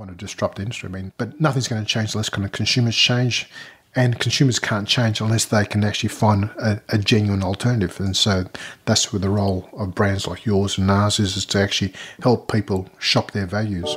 [0.00, 0.88] want to disrupt the industry.
[0.88, 3.48] I mean, but nothing's going to change unless kind of consumers change,
[3.94, 8.00] and consumers can't change unless they can actually find a, a, genuine alternative.
[8.00, 8.44] And so
[8.86, 11.92] that's where the role of brands like yours and ours is, is to actually
[12.22, 13.94] help people shop their values.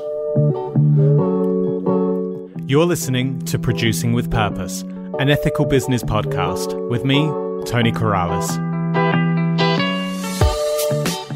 [2.67, 4.81] You're listening to Producing with Purpose,
[5.20, 7.28] an ethical business podcast with me,
[7.65, 9.31] Tony Corrales.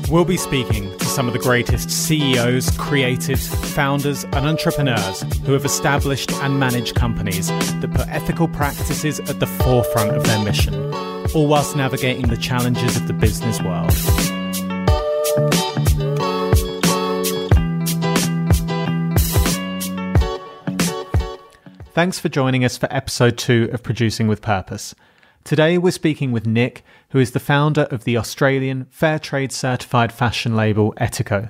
[0.10, 5.66] We'll be speaking to some of the greatest CEOs, creatives, founders, and entrepreneurs who have
[5.66, 10.74] established and managed companies that put ethical practices at the forefront of their mission,
[11.36, 13.92] all whilst navigating the challenges of the business world.
[21.92, 24.96] Thanks for joining us for episode two of Producing with Purpose.
[25.48, 30.12] Today we're speaking with Nick, who is the founder of the Australian Fair Trade certified
[30.12, 31.50] fashion label Etiko.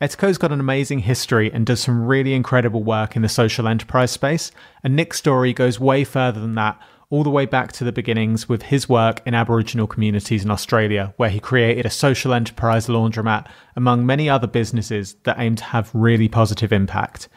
[0.00, 4.10] Etiko's got an amazing history and does some really incredible work in the social enterprise
[4.10, 4.50] space,
[4.82, 8.48] and Nick's story goes way further than that, all the way back to the beginnings
[8.48, 13.46] with his work in Aboriginal communities in Australia, where he created a social enterprise laundromat
[13.76, 17.28] among many other businesses that aim to have really positive impact.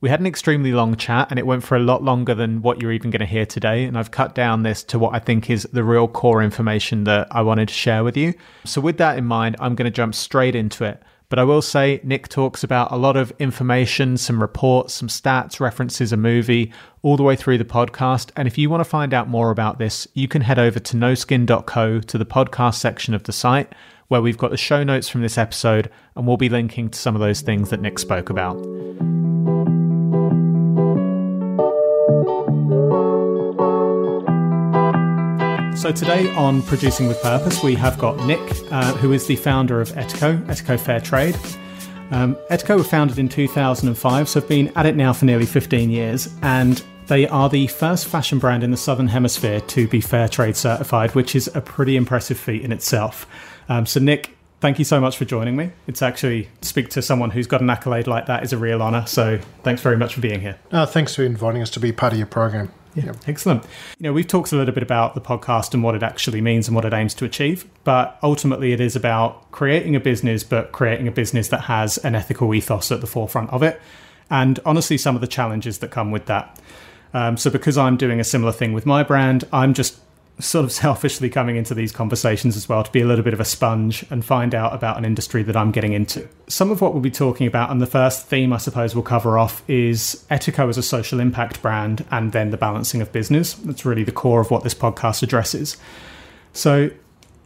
[0.00, 2.80] We had an extremely long chat and it went for a lot longer than what
[2.80, 3.84] you're even going to hear today.
[3.84, 7.26] And I've cut down this to what I think is the real core information that
[7.32, 8.34] I wanted to share with you.
[8.64, 11.02] So, with that in mind, I'm going to jump straight into it.
[11.30, 15.60] But I will say, Nick talks about a lot of information, some reports, some stats,
[15.60, 18.30] references a movie, all the way through the podcast.
[18.34, 20.96] And if you want to find out more about this, you can head over to
[20.96, 23.74] noskin.co to the podcast section of the site,
[24.06, 27.14] where we've got the show notes from this episode, and we'll be linking to some
[27.14, 28.56] of those things that Nick spoke about.
[35.78, 38.40] So today on Producing with Purpose, we have got Nick,
[38.72, 41.36] uh, who is the founder of Etiko, Etiko Fair Trade.
[42.10, 45.88] Um, Etiko were founded in 2005, so have been at it now for nearly 15
[45.88, 50.26] years, and they are the first fashion brand in the Southern Hemisphere to be Fair
[50.26, 53.24] Trade certified, which is a pretty impressive feat in itself.
[53.68, 55.70] Um, so, Nick, thank you so much for joining me.
[55.86, 58.82] It's actually to speak to someone who's got an accolade like that is a real
[58.82, 59.06] honour.
[59.06, 60.58] So, thanks very much for being here.
[60.72, 62.72] Uh, thanks for inviting us to be part of your program.
[62.94, 63.16] Yeah, yep.
[63.26, 63.64] excellent.
[63.98, 66.68] You know, we've talked a little bit about the podcast and what it actually means
[66.68, 70.72] and what it aims to achieve, but ultimately it is about creating a business, but
[70.72, 73.80] creating a business that has an ethical ethos at the forefront of it.
[74.30, 76.60] And honestly, some of the challenges that come with that.
[77.14, 79.98] Um, so, because I'm doing a similar thing with my brand, I'm just
[80.38, 83.40] sort of selfishly coming into these conversations as well to be a little bit of
[83.40, 86.28] a sponge and find out about an industry that I'm getting into.
[86.48, 89.38] Some of what we'll be talking about, and the first theme I suppose we'll cover
[89.38, 93.54] off is Etiko as a social impact brand and then the balancing of business.
[93.54, 95.76] That's really the core of what this podcast addresses.
[96.52, 96.90] So,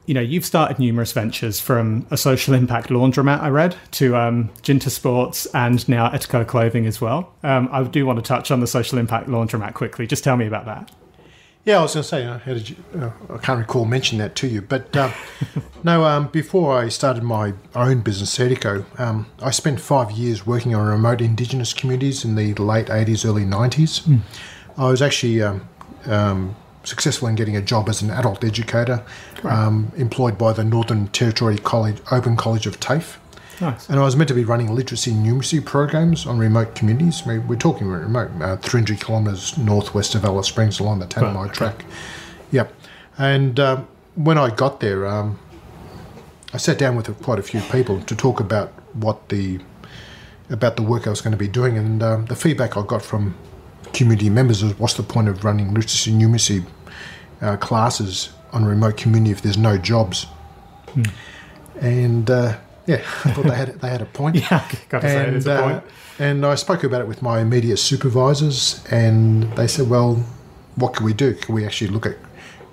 [0.06, 4.50] you know, you've started numerous ventures from a social impact laundromat, I read, to um,
[4.62, 7.32] Jinta Sports and now Etiko Clothing as well.
[7.42, 10.06] Um, I do want to touch on the social impact laundromat quickly.
[10.06, 10.90] Just tell me about that.
[11.64, 12.76] Yeah, I was going to say, uh, how did you?
[12.98, 15.12] Uh, I can't recall mentioning that to you, but uh,
[15.84, 16.04] no.
[16.04, 20.84] Um, before I started my own business, Etiko, um, I spent five years working on
[20.88, 24.02] remote Indigenous communities in the late '80s, early '90s.
[24.02, 24.22] Mm.
[24.76, 25.68] I was actually um,
[26.06, 29.04] um, successful in getting a job as an adult educator,
[29.44, 33.18] um, employed by the Northern Territory College Open College of TAFE.
[33.60, 33.88] Nice.
[33.88, 37.22] And I was meant to be running literacy and numeracy programs on remote communities.
[37.24, 41.46] I mean, we're talking remote, uh, 300 kilometres northwest of Alice Springs along the Tanami
[41.46, 41.54] okay.
[41.54, 41.84] track.
[42.50, 42.72] Yep.
[43.18, 45.38] And um, when I got there, um,
[46.52, 49.60] I sat down with quite a few people to talk about what the
[50.50, 53.02] about the work I was going to be doing, and um, the feedback I got
[53.02, 53.34] from
[53.94, 56.64] community members was, "What's the point of running literacy and numeracy
[57.40, 60.24] uh, classes on a remote community if there's no jobs?"
[60.92, 61.02] Hmm.
[61.80, 64.36] And uh, yeah, I thought they had they had a point.
[64.50, 65.84] yeah, got to and, say it is a uh, point.
[66.18, 70.24] And I spoke about it with my immediate supervisors, and they said, "Well,
[70.76, 71.34] what can we do?
[71.34, 72.16] Can we actually look at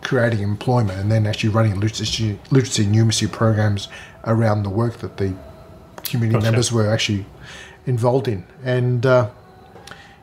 [0.01, 3.89] creating employment and then actually running literacy, literacy numeracy programs
[4.23, 5.35] around the work that the
[6.03, 6.51] community gotcha.
[6.51, 7.25] members were actually
[7.85, 9.29] involved in?" And uh,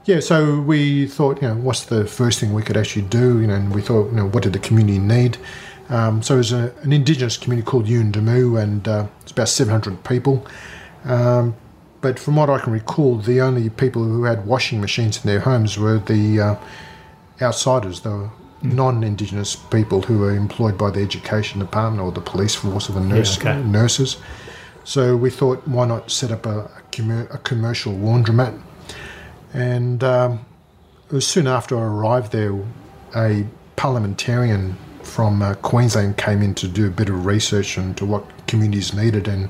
[0.04, 3.40] yeah, so we thought, you know, what's the first thing we could actually do?
[3.40, 5.36] You know, and we thought, you know, what did the community need?
[5.88, 10.46] Um, so a, an indigenous community called Yuendumu, and uh, it's about 700 people.
[11.04, 11.54] Um,
[12.00, 15.40] but from what I can recall, the only people who had washing machines in their
[15.40, 16.56] homes were the uh,
[17.40, 18.30] outsiders, the mm.
[18.62, 23.00] non-indigenous people who were employed by the education department or the police force or the
[23.00, 23.68] nurse, yeah, okay.
[23.68, 24.18] nurses.
[24.84, 28.60] So we thought, why not set up a, a, a commercial laundromat?
[29.52, 30.44] And um,
[31.08, 32.56] it was soon after I arrived there,
[33.16, 33.46] a
[33.76, 38.92] parliamentarian from uh, Queensland came in to do a bit of research into what communities
[38.92, 39.48] needed, and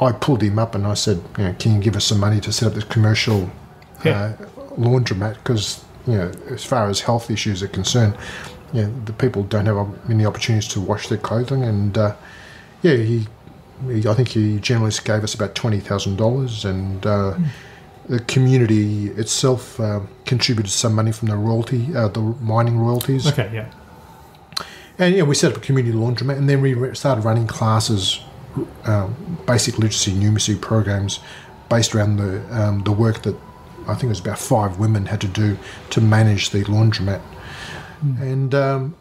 [0.00, 2.40] I pulled him up and I said, you know, can you give us some money
[2.40, 3.50] to set up this commercial
[4.04, 4.34] Yeah.
[4.40, 4.46] uh,
[4.76, 5.34] laundromat?
[5.34, 8.14] Because you know, as far as health issues are concerned,
[8.72, 12.14] you know, the people don't have many opportunities to wash their clothing, and uh,
[12.82, 13.26] yeah, he,
[13.88, 17.36] he, I think he generally gave us about twenty thousand dollars, and uh,
[18.08, 23.26] the community itself uh, contributed some money from the royalty, uh, the mining royalties.
[23.28, 23.66] Okay, yeah.
[25.02, 28.20] And yeah, we set up a community laundromat, and then we started running classes,
[28.84, 31.18] um, basic literacy, numeracy programs,
[31.68, 33.34] based around the um, the work that
[33.88, 35.58] I think it was about five women had to do
[35.90, 37.20] to manage the laundromat,
[38.20, 38.94] and um,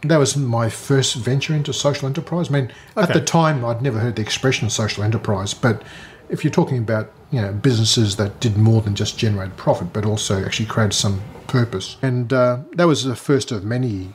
[0.00, 2.48] that was my first venture into social enterprise.
[2.48, 5.82] I mean, at the time, I'd never heard the expression social enterprise, but
[6.30, 10.06] if you're talking about you know businesses that did more than just generate profit, but
[10.06, 14.14] also actually created some purpose, and uh, that was the first of many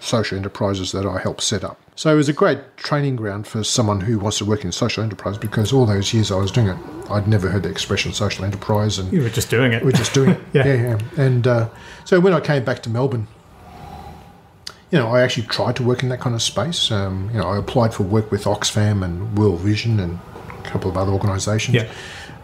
[0.00, 1.78] social enterprises that I helped set up.
[1.94, 5.02] So it was a great training ground for someone who wants to work in social
[5.02, 6.76] enterprise because all those years I was doing it,
[7.10, 9.82] I'd never heard the expression social enterprise and You were just doing it.
[9.84, 10.40] we're just doing it.
[10.52, 10.66] Yeah.
[10.66, 10.98] yeah, yeah.
[11.24, 11.68] And uh,
[12.04, 13.26] so when I came back to Melbourne,
[14.90, 16.90] you know, I actually tried to work in that kind of space.
[16.92, 20.18] Um, you know, I applied for work with Oxfam and World Vision and
[20.48, 21.74] a couple of other organisations.
[21.74, 21.90] Yeah.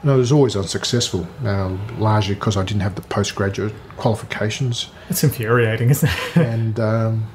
[0.03, 4.91] And I was always unsuccessful, um, largely because I didn't have the postgraduate qualifications.
[5.09, 6.37] It's infuriating, isn't it?
[6.37, 7.27] and um,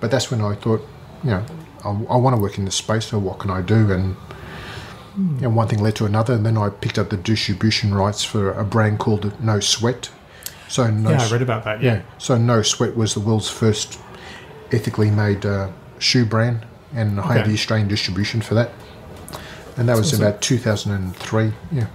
[0.00, 0.86] but that's when I thought,
[1.24, 1.44] you know,
[1.84, 3.06] I, I want to work in this space.
[3.06, 3.92] So what can I do?
[3.92, 4.16] And
[5.16, 8.22] you know, one thing led to another, and then I picked up the distribution rights
[8.22, 10.10] for a brand called No Sweat.
[10.68, 11.82] So no, yeah, I read about that.
[11.82, 11.94] Yeah.
[11.94, 12.02] yeah.
[12.18, 13.98] So No Sweat was the world's first
[14.70, 18.70] ethically made uh, shoe brand, and I had the Australian distribution for that.
[19.76, 20.26] And that was awesome.
[20.26, 21.52] about 2003.
[21.72, 21.86] Yeah.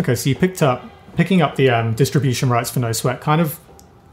[0.00, 3.20] Okay, so you picked up picking up the um, distribution rights for No Sweat.
[3.20, 3.60] Kind of,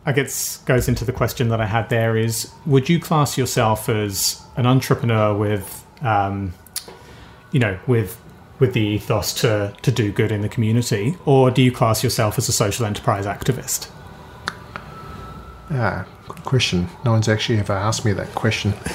[0.10, 3.88] I guess, goes into the question that I had there: is would you class yourself
[3.88, 6.56] as an entrepreneur with, um,
[7.52, 8.20] you know, with
[8.58, 12.40] with the ethos to to do good in the community, or do you class yourself
[12.40, 13.88] as a social enterprise activist?
[15.70, 16.90] Ah, good question.
[17.06, 18.74] No one's actually ever asked me that question.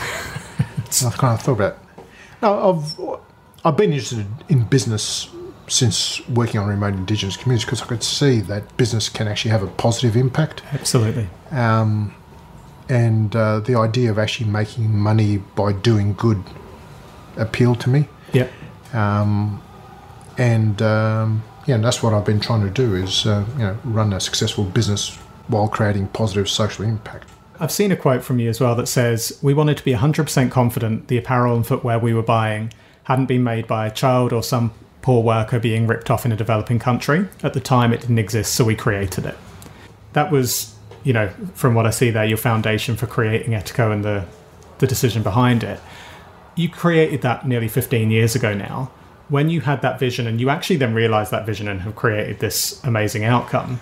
[1.07, 1.75] I've kind of thought about.
[1.75, 2.05] It.
[2.43, 3.21] No, I've
[3.65, 5.31] I've been interested in business
[5.69, 9.63] since working on remote Indigenous communities because I could see that business can actually have
[9.63, 11.29] a positive impact, Absolutely.
[11.51, 12.15] um,
[12.89, 16.43] and uh, the idea of actually making money by doing good
[17.37, 18.09] appealed to me.
[18.33, 18.49] Yeah.
[18.93, 19.63] Um,
[20.37, 23.79] and um, yeah, and that's what I've been trying to do is uh, you know
[23.85, 25.17] run a successful business
[25.49, 27.29] while creating positive social impact.
[27.61, 30.51] I've seen a quote from you as well that says, We wanted to be 100%
[30.51, 32.73] confident the apparel and footwear we were buying
[33.05, 34.73] hadn't been made by a child or some
[35.05, 37.29] poor worker being ripped off in a developing country.
[37.43, 39.37] At the time, it didn't exist, so we created it.
[40.15, 44.03] That was, you know, from what I see there, your foundation for creating Etiko and
[44.03, 44.25] the,
[44.79, 45.79] the decision behind it.
[46.57, 48.91] You created that nearly 15 years ago now.
[49.29, 52.39] When you had that vision and you actually then realized that vision and have created
[52.39, 53.81] this amazing outcome,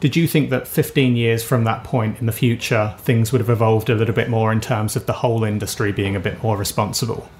[0.00, 3.48] did you think that 15 years from that point in the future, things would have
[3.48, 6.58] evolved a little bit more in terms of the whole industry being a bit more
[6.58, 7.30] responsible?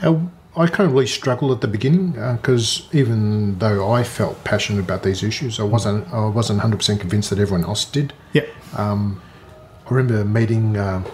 [0.00, 0.20] Uh,
[0.56, 5.02] I kind of really struggled at the beginning because even though I felt passionate about
[5.02, 8.14] these issues, I wasn't I wasn't hundred percent convinced that everyone else did.
[8.32, 8.48] Yep.
[9.86, 11.04] I remember meeting uh,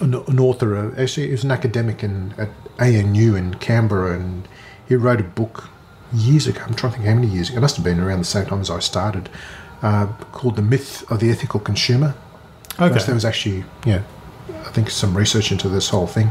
[0.00, 4.46] an, an author, uh, actually, he was an academic in, at ANU in Canberra, and
[4.86, 5.68] he wrote a book
[6.12, 6.60] years ago.
[6.66, 7.58] I'm trying to think how many years ago.
[7.58, 9.28] It must have been around the same time as I started,
[9.82, 12.14] uh, called The Myth of the Ethical Consumer.
[12.78, 12.98] Okay.
[13.04, 14.02] There was actually, yeah,
[14.66, 16.30] I think some research into this whole thing.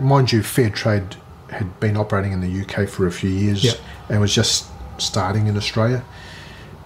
[0.00, 1.16] Mind you, fair trade
[1.50, 3.72] had been operating in the UK for a few years Yeah.
[4.08, 4.66] and was just
[4.98, 6.02] starting in Australia.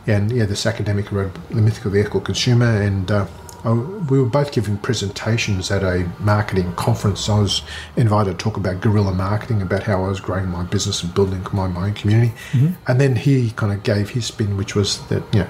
[0.06, 3.26] And yeah, this academic wrote The Myth of the Ethical Consumer, and uh,
[3.64, 7.28] I, we were both giving presentations at a marketing conference.
[7.28, 7.62] I was
[7.96, 11.46] invited to talk about guerrilla marketing, about how I was growing my business and building
[11.52, 12.32] my, my own community.
[12.86, 15.48] And then he kind of gave his spin, which was that, you know,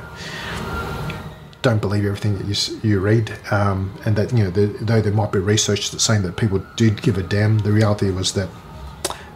[1.68, 5.12] don't believe everything that you, you read, um, and that you know, the, though there
[5.12, 8.48] might be research that's saying that people did give a damn, the reality was that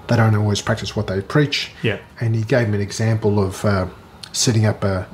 [0.09, 1.73] they don't always practice what they preach.
[1.83, 1.99] Yeah.
[2.21, 3.87] And he gave me an example of uh,
[4.33, 5.07] setting up a,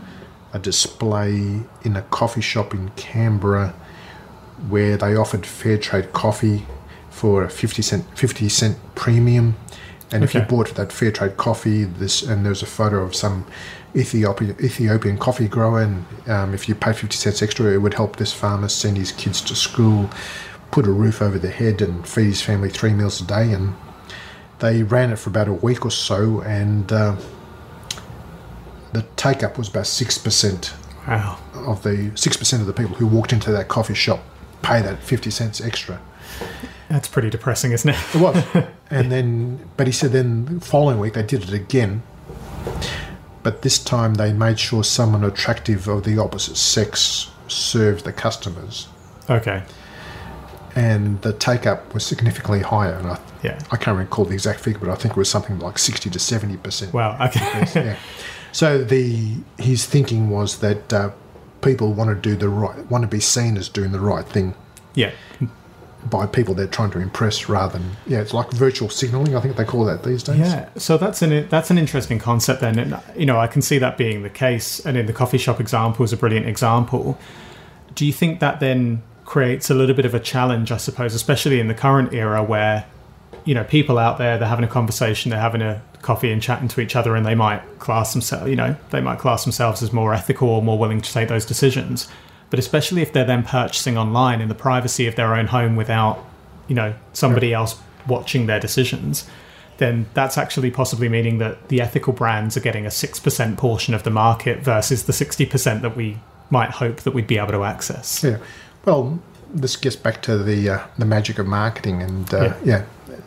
[0.53, 3.75] a display in a coffee shop in Canberra
[4.69, 6.67] where they offered fair trade coffee
[7.11, 9.57] for a 50 cent 50 cent premium
[10.11, 13.45] and if you bought that fair trade coffee this and there's a photo of some
[13.95, 18.17] Ethiopian Ethiopian coffee grower and um, if you pay 50 cents extra it would help
[18.17, 20.09] this farmer send his kids to school
[20.71, 23.75] put a roof over their head and feed his family three meals a day and
[24.61, 27.15] they ran it for about a week or so and uh,
[28.93, 30.75] the take up was about 6%
[31.07, 31.39] Wow.
[31.55, 34.21] of the six percent of the people who walked into that coffee shop
[34.61, 35.99] pay that fifty cents extra.
[36.89, 37.97] That's pretty depressing, isn't it?
[38.15, 38.43] It was.
[38.91, 42.03] and then, but he said then the following week they did it again.
[43.43, 48.89] But this time they made sure someone attractive of the opposite sex served the customers.
[49.29, 49.63] okay.
[50.75, 52.95] And the take up was significantly higher.
[52.95, 53.59] And I, Yeah.
[53.71, 56.19] I can't recall the exact figure, but I think it was something like 60 to
[56.19, 56.93] 70%.
[56.93, 57.17] Wow.
[57.27, 57.67] Okay.
[57.75, 57.97] yeah.
[58.53, 61.11] So the his thinking was that uh,
[61.63, 64.55] people want to do the right, want to be seen as doing the right thing
[64.99, 65.13] yeah.
[66.05, 69.35] By people they're trying to impress, rather than yeah, it's like virtual signaling.
[69.35, 70.39] I think they call that these days.
[70.39, 72.61] Yeah, so that's an that's an interesting concept.
[72.61, 74.81] Then, and you know, I can see that being the case.
[74.81, 77.19] And in the coffee shop example is a brilliant example.
[77.95, 80.71] Do you think that then creates a little bit of a challenge?
[80.73, 82.87] I suppose, especially in the current era where
[83.45, 86.69] you know people out there they're having a conversation, they're having a coffee and chatting
[86.69, 89.93] to each other, and they might class themselves, you know, they might class themselves as
[89.93, 92.09] more ethical or more willing to take those decisions.
[92.51, 96.25] But especially if they're then purchasing online in the privacy of their own home without,
[96.67, 99.29] you know, somebody else watching their decisions,
[99.77, 104.03] then that's actually possibly meaning that the ethical brands are getting a 6% portion of
[104.03, 106.19] the market versus the 60% that we
[106.51, 108.25] might hope that we'd be able to access.
[108.25, 108.39] Yeah.
[108.85, 109.19] Well,
[109.53, 112.85] this gets back to the uh, the magic of marketing, and uh, yeah.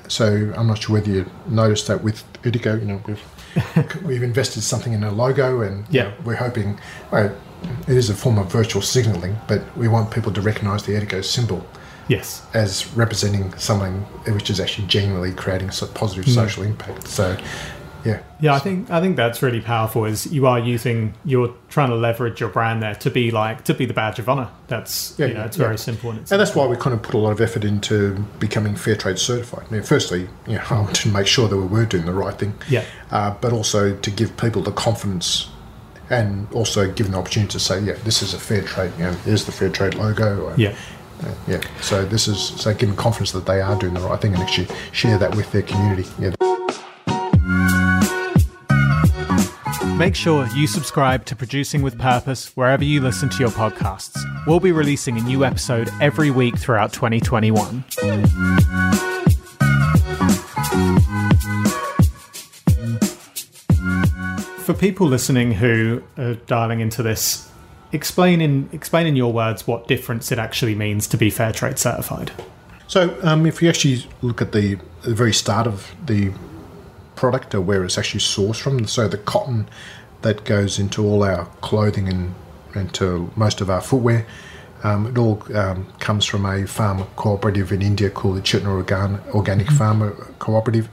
[0.07, 4.61] So I'm not sure whether you noticed that with Etiko, you know, we've we've invested
[4.61, 6.03] something in a logo, and you Yeah.
[6.09, 6.79] know, we're hoping.
[7.11, 7.35] Well,
[7.87, 11.23] it is a form of virtual signaling, but we want people to recognise the Etiko
[11.23, 11.65] symbol
[12.07, 12.41] Yes.
[12.53, 13.93] as representing something
[14.33, 16.31] which is actually genuinely creating a positive Hmm.
[16.31, 17.07] social impact.
[17.07, 17.37] So,
[18.03, 20.05] yeah, Yeah, I think I think that's really powerful.
[20.05, 23.75] Is you are using you're trying to leverage your brand there to be like to
[23.75, 24.47] be the badge of honor.
[24.67, 25.65] That's Yeah, you know it's yeah.
[25.65, 27.63] very simple and it's And that's why we kind of put a lot of effort
[27.63, 29.65] into becoming fair trade certified.
[29.69, 32.13] I mean, firstly, you know, I wanted to make sure that we were doing the
[32.13, 35.47] right thing, yeah uh, but also to give people the confidence
[36.11, 38.91] and also given the opportunity to say, yeah, this is a fair trade.
[38.97, 40.45] You know, here's the fair trade logo.
[40.45, 40.75] Or, yeah.
[41.23, 41.61] uh, yeah.
[41.81, 44.67] So this is so them confidence that they are doing the right thing and actually
[44.91, 46.07] share that with their community.
[46.19, 46.33] Yeah.
[49.97, 54.19] Make sure you subscribe to Producing with Purpose wherever you listen to your podcasts.
[54.47, 59.10] We'll be releasing a new episode every week throughout 2021.
[64.71, 67.51] For people listening who are dialing into this,
[67.91, 71.77] explain in explain in your words what difference it actually means to be fair trade
[71.77, 72.31] certified.
[72.87, 76.31] So um, if you actually look at the, the very start of the
[77.17, 79.67] product or where it's actually sourced from, so the cotton
[80.21, 82.33] that goes into all our clothing and
[82.73, 84.25] into most of our footwear,
[84.85, 89.19] um, it all um, comes from a farm cooperative in India called the Chetna Organ-
[89.33, 90.87] Organic Farmer Cooperative,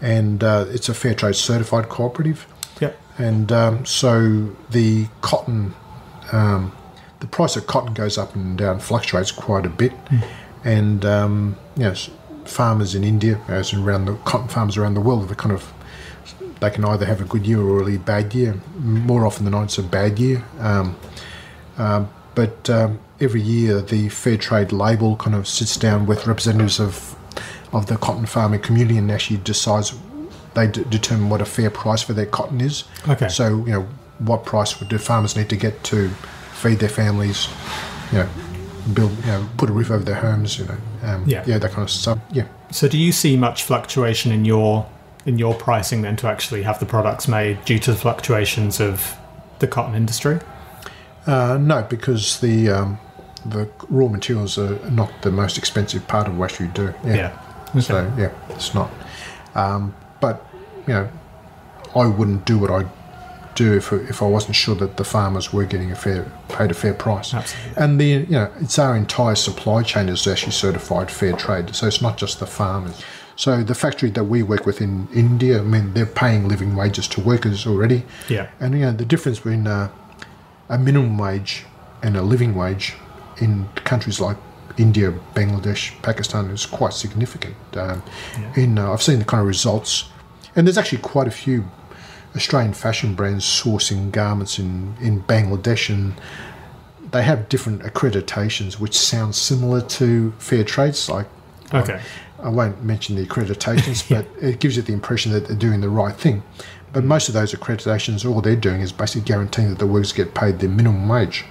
[0.00, 2.46] and uh, it's a fair trade certified cooperative.
[3.18, 5.74] And um, so the cotton,
[6.32, 6.72] um,
[7.20, 9.92] the price of cotton goes up and down, fluctuates quite a bit.
[10.64, 11.94] And um, you know,
[12.44, 15.72] farmers in India, as in around the cotton farmers around the world, they kind of
[16.60, 18.60] they can either have a good year or a really bad year.
[18.78, 20.44] More often than not, it's a bad year.
[20.58, 20.96] Um,
[21.76, 26.80] um, but um, every year, the fair trade label kind of sits down with representatives
[26.80, 27.16] of
[27.72, 29.94] of the cotton farming community and actually decides
[30.54, 32.84] they d- determine what a fair price for their cotton is.
[33.08, 33.28] Okay.
[33.28, 33.88] So you know,
[34.18, 36.08] what price would do farmers need to get to
[36.52, 37.48] feed their families?
[38.12, 38.28] You know,
[38.94, 40.58] build, you know, put a roof over their homes.
[40.58, 41.44] You know, um, Yeah.
[41.46, 42.18] yeah, that kind of stuff.
[42.32, 42.44] Yeah.
[42.70, 44.86] So, do you see much fluctuation in your
[45.26, 49.14] in your pricing then to actually have the products made due to the fluctuations of
[49.58, 50.38] the cotton industry?
[51.26, 52.98] Uh, no, because the um,
[53.44, 56.94] the raw materials are not the most expensive part of what you do.
[57.04, 57.38] Yeah.
[57.80, 58.90] So yeah, it's not.
[59.54, 60.44] Um, but
[60.86, 61.08] you know,
[61.94, 62.86] I wouldn't do what I
[63.54, 66.74] do if, if I wasn't sure that the farmers were getting a fair paid a
[66.74, 67.34] fair price.
[67.34, 67.82] Absolutely.
[67.82, 71.74] And the you know, it's our entire supply chain is actually certified fair trade.
[71.74, 73.02] So it's not just the farmers.
[73.36, 77.06] So the factory that we work with in India, I mean, they're paying living wages
[77.08, 78.04] to workers already.
[78.28, 78.50] Yeah.
[78.58, 79.90] And you know, the difference between uh,
[80.68, 81.64] a minimum wage
[82.02, 82.94] and a living wage
[83.40, 84.36] in countries like
[84.78, 87.56] India, Bangladesh, Pakistan is quite significant.
[87.76, 88.02] Um,
[88.56, 90.04] In uh, I've seen the kind of results,
[90.54, 91.64] and there's actually quite a few
[92.36, 96.14] Australian fashion brands sourcing garments in in Bangladesh, and
[97.10, 101.08] they have different accreditations which sound similar to fair trades.
[101.08, 101.26] Like,
[101.72, 102.00] Okay.
[102.42, 105.88] I won't mention the accreditations, but it gives you the impression that they're doing the
[105.88, 106.42] right thing.
[106.92, 110.34] But most of those accreditations, all they're doing is basically guaranteeing that the workers get
[110.34, 111.44] paid their minimum wage.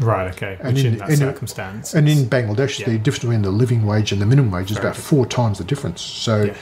[0.00, 0.28] Right.
[0.34, 0.56] Okay.
[0.60, 2.86] And Which in, in- that in- circumstance, And in Bangladesh, Yeah.
[2.90, 5.58] the difference between the living wage and the minimum wage is Very about four times
[5.58, 6.00] the difference.
[6.02, 6.54] So, Yeah.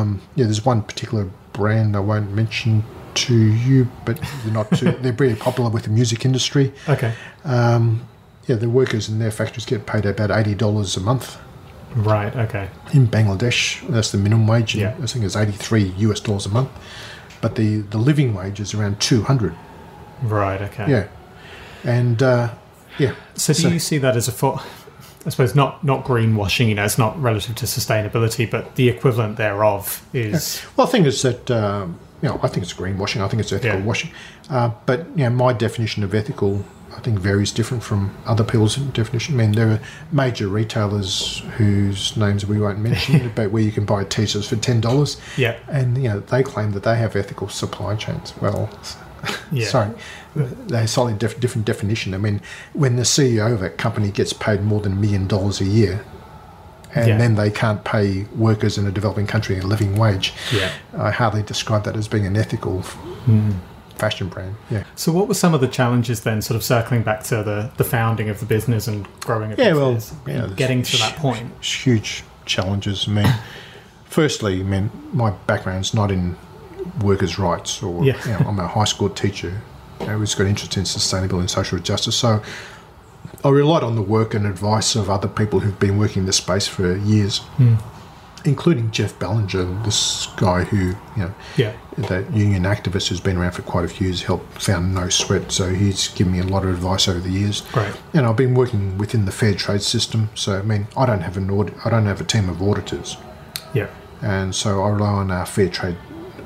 [0.00, 2.84] um, yeah, there's one particular brand I won't mention
[3.14, 6.72] to you, but they're not too, they're very popular with the music industry.
[6.88, 7.14] okay.
[7.44, 8.02] Um,
[8.46, 11.36] yeah, the workers in their factories get paid about eighty dollars a month.
[11.94, 12.34] Right.
[12.36, 12.68] Okay.
[12.92, 14.74] In Bangladesh, that's the minimum wage.
[14.74, 14.94] Yeah.
[15.02, 16.70] I think it's 83 US dollars a month.
[17.40, 19.54] But the, the living wage is around 200.
[20.22, 20.60] Right.
[20.62, 20.90] Okay.
[20.90, 21.08] Yeah.
[21.84, 22.54] And uh,
[22.98, 23.14] yeah.
[23.34, 24.60] So do So- you see that as a for,
[25.26, 26.68] I suppose not not greenwashing?
[26.68, 31.04] You know, it's not relative to sustainability, but the equivalent thereof is Well, the thing
[31.06, 33.20] is that um, you know I think it's greenwashing.
[33.22, 33.84] I think it's ethical Yeah.
[33.84, 34.10] washing.
[34.50, 36.64] Uh, but you know, my definition of ethical,
[36.96, 39.34] I think, varies different from other people's definition.
[39.34, 39.80] I mean, there are
[40.10, 44.80] major retailers whose names we won't mention, but where you can buy t-shirts for ten
[44.80, 45.56] dollars, yeah.
[45.68, 48.32] and you know they claim that they have ethical supply chains.
[48.40, 48.70] Well,
[49.52, 49.66] Yeah.
[49.68, 49.90] sorry,
[50.68, 52.14] they're slightly diff- different definition.
[52.14, 52.40] I mean,
[52.72, 56.04] when the CEO of a company gets paid more than a million dollars a year.
[56.94, 57.18] And Yeah.
[57.18, 60.32] then they can't pay workers in a developing country a living wage.
[60.50, 60.70] Yeah.
[60.98, 63.50] I hardly describe that as being an ethical Hmm.
[63.96, 64.54] fashion brand.
[64.70, 64.84] Yeah.
[64.94, 67.84] So what were some of the challenges then, sort of circling back to the, the
[67.84, 71.52] founding of the business and growing a Yeah, well, yeah, and getting to that point?
[71.62, 73.04] Huge challenges.
[73.06, 73.34] I mean,
[74.06, 76.36] firstly, I mean, my background's not in
[77.02, 78.14] workers' rights, or Yeah.
[78.24, 79.60] you know, I'm a high school teacher
[80.00, 82.16] who's got interest in sustainability and social justice.
[82.16, 82.42] So
[83.44, 86.36] I relied on the work and advice of other people who've been working in this
[86.36, 87.74] space for years, hmm.
[88.44, 91.72] including Jeff Ballinger, this guy who, you know, Yeah.
[91.98, 95.52] that union activist who's been around for quite a few years, helped found No Sweat.
[95.52, 97.62] So he's given me a lot of advice over the years.
[97.72, 97.92] Great.
[98.14, 100.30] And I've been working within the fair trade system.
[100.34, 101.74] So I mean, I don't have an audit.
[101.84, 103.16] I don't have a team of auditors,
[103.74, 103.88] Yeah.
[104.22, 105.96] and so I rely on our fair trade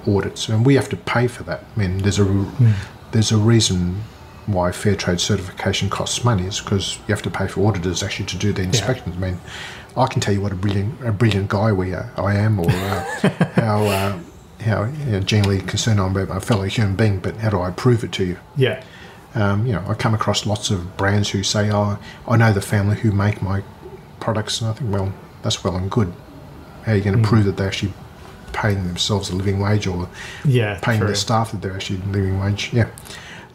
[0.07, 1.65] audits, and we have to pay for that.
[1.77, 2.73] I mean, there's a hmm.
[3.12, 4.02] There's a reason
[4.47, 8.26] why fair trade certification costs money is because you have to pay for auditors actually
[8.26, 9.16] to do the inspections.
[9.16, 9.40] I mean,
[9.97, 12.71] I can tell you what a brilliant a brilliant guy we are, I am, or
[12.71, 13.85] uh, how.
[13.85, 14.19] Uh,
[14.62, 17.71] how you know, genuinely concerned I'm about my fellow human being, but how do I
[17.71, 18.38] prove it to you?
[18.57, 18.83] Yeah.
[19.35, 22.61] Um, you know, I come across lots of brands who say, "Oh, I know the
[22.61, 23.62] family who make my
[24.21, 26.12] products," and I think, well, that's well and good.
[26.85, 27.92] How are you going to prove that they're actually
[28.53, 30.09] paying themselves a living wage or
[30.45, 30.79] Yeah.
[30.83, 31.09] paying true.
[31.09, 32.71] their staff that they're actually living wage?
[32.73, 32.87] Yeah.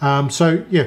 [0.02, 0.84] Um, so yeah,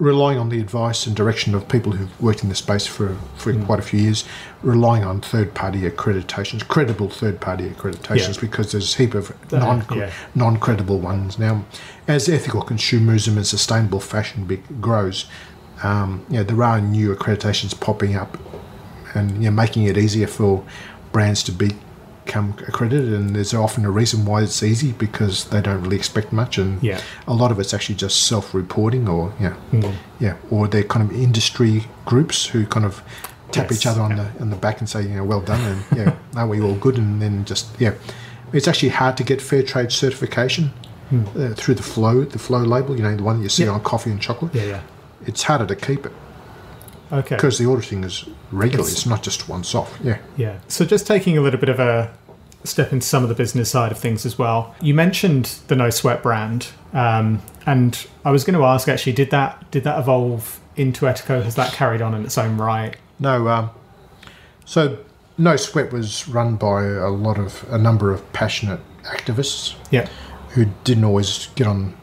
[0.00, 3.52] relying on the advice and direction of people who've worked in the space for for
[3.64, 4.24] quite a few years,
[4.62, 8.40] relying on third-party accreditations, credible third-party accreditations, Yeah.
[8.40, 10.10] because there's a heap of Uh, non yeah.
[10.34, 11.64] non-credible ones now.
[12.06, 15.26] As ethical consumerism and sustainable fashion be- grows,
[15.82, 18.38] um, you know, there are new accreditations popping up,
[19.14, 20.62] and you know, making it easier for
[21.12, 21.74] brands to be
[22.28, 23.12] become accredited.
[23.12, 26.80] And there's often a reason why it's easy because they don't really expect much, and
[26.82, 27.00] Yeah.
[27.26, 29.94] a lot of it's actually just self-reporting, or yeah, Mm.
[30.20, 33.02] yeah, or they're kind of industry groups who kind of
[33.50, 34.26] tap Yes, each other on yeah.
[34.36, 36.74] the on the back and say, you know, well done, and yeah, are we all
[36.74, 36.98] good?
[36.98, 37.94] And then just yeah,
[38.52, 40.70] it's actually hard to get fair trade certification
[41.10, 42.94] uh, through the flow, the flow label.
[42.96, 43.64] You know, the one you see.
[43.64, 43.70] Yeah.
[43.72, 44.54] on coffee and chocolate.
[44.54, 44.64] Yeah.
[44.74, 44.80] Yeah.
[45.26, 46.12] It's harder to keep it
[47.12, 47.36] Okay.
[47.36, 48.82] because the auditing is regular.
[48.84, 49.98] It's- It's, not just once off.
[50.02, 50.18] Yeah.
[50.36, 50.58] Yeah.
[50.68, 52.10] So just taking a little bit of a
[52.64, 54.74] step into some of the business side of things as well.
[54.80, 59.30] You mentioned the No Sweat brand, um, and I was going to ask actually, did
[59.30, 61.42] that did that evolve into Etiko?
[61.42, 62.96] Has that carried on in its own right?
[63.20, 63.48] No.
[63.48, 63.70] Um,
[64.64, 64.98] so
[65.38, 70.08] no sweat was run by a lot of a number of passionate activists Yeah.
[70.50, 71.94] who didn't always get on.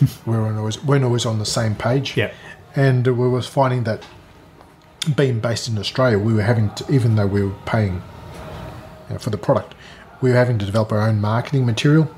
[0.26, 2.16] weren't always weren't always on the same page.
[2.16, 2.32] Yeah.
[2.76, 4.04] and we was finding that
[5.16, 8.02] being based in Australia, we were having to, even though we were paying
[9.08, 9.74] you know, for the product,
[10.20, 12.08] we were having to develop our own marketing material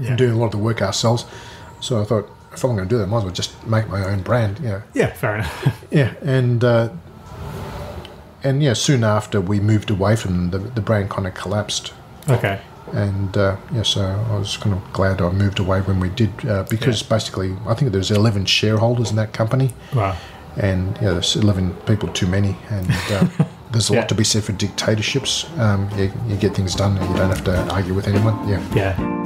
[0.00, 0.08] Yeah.
[0.08, 1.24] and doing a lot of the work ourselves.
[1.80, 3.88] So I thought, if I'm going to do that, I might as well just make
[3.88, 4.58] my own brand.
[4.60, 4.82] You know.
[4.94, 5.12] Yeah.
[5.12, 5.84] Fair enough.
[5.90, 6.88] Yeah, and uh,
[8.42, 11.92] and yeah, soon after we moved away from them, the, the brand kind of collapsed.
[12.28, 12.60] okay.
[12.92, 16.30] And uh, yeah, so I was kind of glad I moved away when we did
[16.46, 20.16] uh, because basically I think there's 11 shareholders in that company, Wow.
[20.56, 23.26] And yeah, there's 11 people too many, and uh,
[23.72, 24.00] there's a Yeah.
[24.00, 25.46] lot to be said for dictatorships.
[25.58, 28.48] Um, you, you get things done, and you don't have to argue with anyone.
[28.48, 28.74] Yeah.
[28.74, 29.20] Yeah.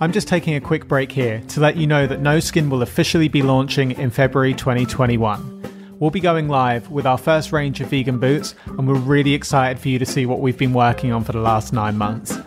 [0.00, 2.82] I'm just taking a quick break here to let you know that No Skin will
[2.82, 5.96] officially be launching in February 2021.
[5.98, 9.80] We'll be going live with our first range of vegan boots, and we're really excited
[9.80, 12.38] for you to see what we've been working on for the last nine months.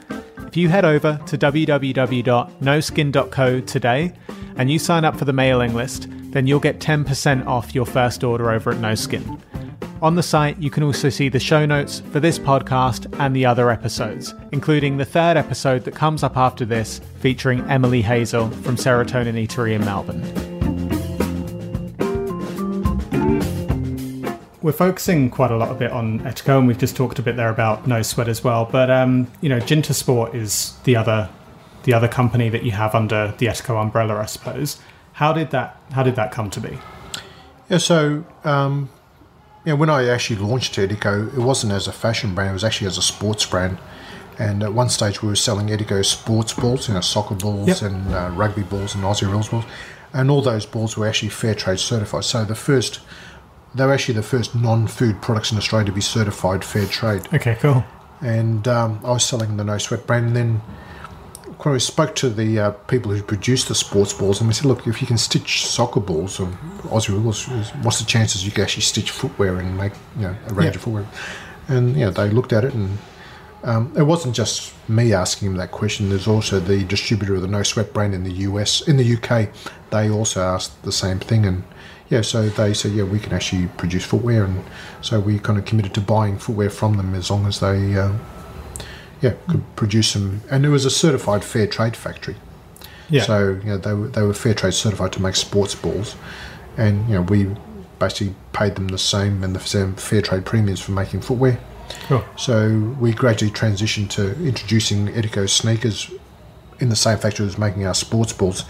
[0.51, 4.13] If you head over to www.noskin.co today
[4.57, 8.21] and you sign up for the mailing list, then you'll get 10% off your first
[8.21, 9.39] order over at NoSkin.
[10.01, 13.45] On the site, you can also see the show notes for this podcast and the
[13.45, 18.75] other episodes, including the third episode that comes up after this, featuring Emily Hazel from
[18.75, 20.50] Serotonin Eatery in Melbourne.
[24.61, 27.35] We're focusing quite a lot a bit on Etiko, and we've just talked a bit
[27.35, 28.65] there about No Sweat as well.
[28.71, 31.29] But um, you know, Jinta Sport is the other
[31.83, 34.79] the other company that you have under the Etiko umbrella, I suppose.
[35.13, 36.77] How did that How did that come to be?
[37.69, 38.89] Yeah, so um,
[39.65, 42.87] yeah, when I actually launched Etiko, it wasn't as a fashion brand; it was actually
[42.87, 43.79] as a sports brand.
[44.37, 47.81] And at one stage, we were selling Etiko sports balls, you know, soccer balls Yep.
[47.91, 49.65] and uh, rugby balls and Aussie rules balls,
[50.13, 52.23] and all those balls were actually fair trade certified.
[52.23, 53.01] So the first,
[53.75, 57.27] they were actually the first non-food products in Australia to be certified fair trade.
[57.33, 57.83] Okay, cool.
[58.21, 60.27] and um, I was selling the No Sweat brand.
[60.27, 60.61] And then
[61.59, 64.65] when we spoke to the uh, people who produced the sports balls, and we said,
[64.65, 66.47] look, if you can stitch soccer balls or
[66.89, 67.45] Aussie rules,
[67.83, 70.75] what's the chances you can actually stitch footwear and make you know a range Yeah.
[70.75, 71.07] of footwear?
[71.67, 72.97] And you know they looked at it, and
[73.63, 76.09] um, it wasn't just me asking them that question.
[76.09, 79.49] There's also the distributor of the No Sweat brand in the US, in the UK.
[79.91, 81.63] They also asked the same thing, and
[82.11, 84.63] yeah, so they said, yeah, we can actually produce footwear, and
[85.01, 88.11] so we kind of committed to buying footwear from them as long as they, uh,
[89.21, 90.41] yeah, could produce them.
[90.51, 92.35] And it was a certified fair trade factory,
[93.09, 93.23] Yeah.
[93.23, 96.15] so you know they were they were fair trade certified to make sports balls,
[96.77, 97.47] and you know we
[97.97, 101.59] basically paid them the same and the same fair trade premiums for making footwear.
[102.07, 102.23] cool.
[102.35, 106.11] So we gradually transitioned to introducing Etiko sneakers
[106.79, 108.65] in the same factory as making our sports balls,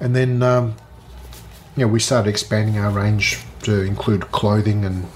[0.00, 0.74] and then um,
[1.80, 4.84] you know we started expanding our range to include clothing.
[4.84, 5.06] And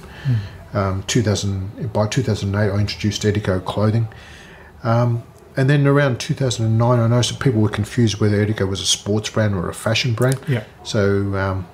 [0.72, 4.09] um, 2000 by 2008, I introduced Etiko clothing.
[4.83, 5.22] Um,
[5.57, 9.29] and then around 2009, I noticed that people were confused whether Etiko was a sports
[9.31, 10.40] brand or a fashion brand.
[10.48, 10.64] Yeah.
[10.85, 11.66] So, um,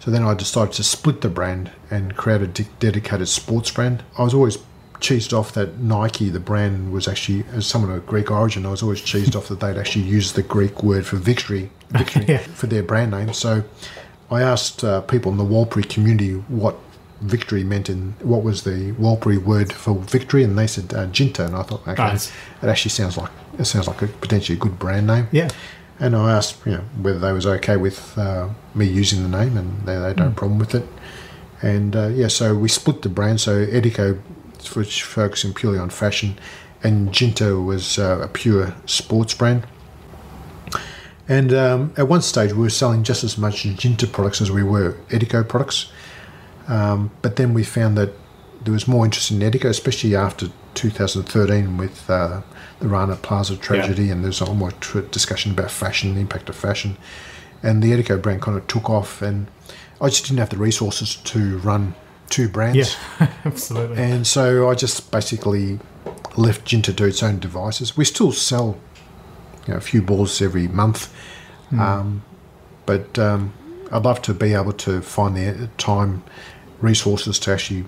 [0.00, 4.02] so then I decided to split the brand and create a de- dedicated sports brand.
[4.18, 4.56] I was always
[5.00, 8.64] cheesed off that Nike, the brand, was actually as someone of Greek origin.
[8.64, 12.24] I was always cheesed off that they'd actually used the Greek word for victory, victory
[12.26, 12.38] Yeah.
[12.38, 13.32] for their brand name.
[13.32, 13.62] So,
[14.30, 16.76] I asked uh, people in the Warlpiri community what
[17.20, 21.46] victory meant and what was the Warlpiri word for victory, and they said uh, Jinta,
[21.46, 22.32] and I thought, okay, Nice.
[22.62, 25.28] it actually sounds like it sounds like a potentially a good brand name.
[25.32, 25.48] Yeah.
[26.00, 29.56] And I asked, you know, whether they was okay with uh, me using the name,
[29.56, 30.86] and they, they had no problem with it.
[31.62, 33.40] And uh, yeah, so we split the brand.
[33.40, 34.18] So Etiko,
[34.74, 36.36] which focusing purely on fashion,
[36.82, 39.66] and Jinta was uh, a pure sports brand.
[41.28, 44.62] And um, at one stage, we were selling just as much Jinta products as we
[44.62, 45.90] were Etiko products.
[46.68, 48.10] Um, but then we found that
[48.62, 52.42] there was more interest in Etiko, especially after 2013 with uh,
[52.80, 56.48] the Rana Plaza tragedy, and there's a lot more tr- discussion about fashion, the impact
[56.48, 56.96] of fashion.
[57.62, 59.46] And the Etiko brand kind of took off, and
[60.00, 61.94] I just didn't have the resources to run
[62.28, 62.96] two brands.
[63.20, 63.30] Yeah.
[63.44, 63.96] Absolutely.
[63.96, 65.78] And so I just basically
[66.36, 67.96] left Gin to do its own devices.
[67.96, 68.78] We still sell
[69.66, 71.12] you know, a few balls every month,
[71.78, 72.22] um,
[72.86, 73.52] but um,
[73.90, 76.22] I'd love to be able to find the time,
[76.80, 77.84] resources to actually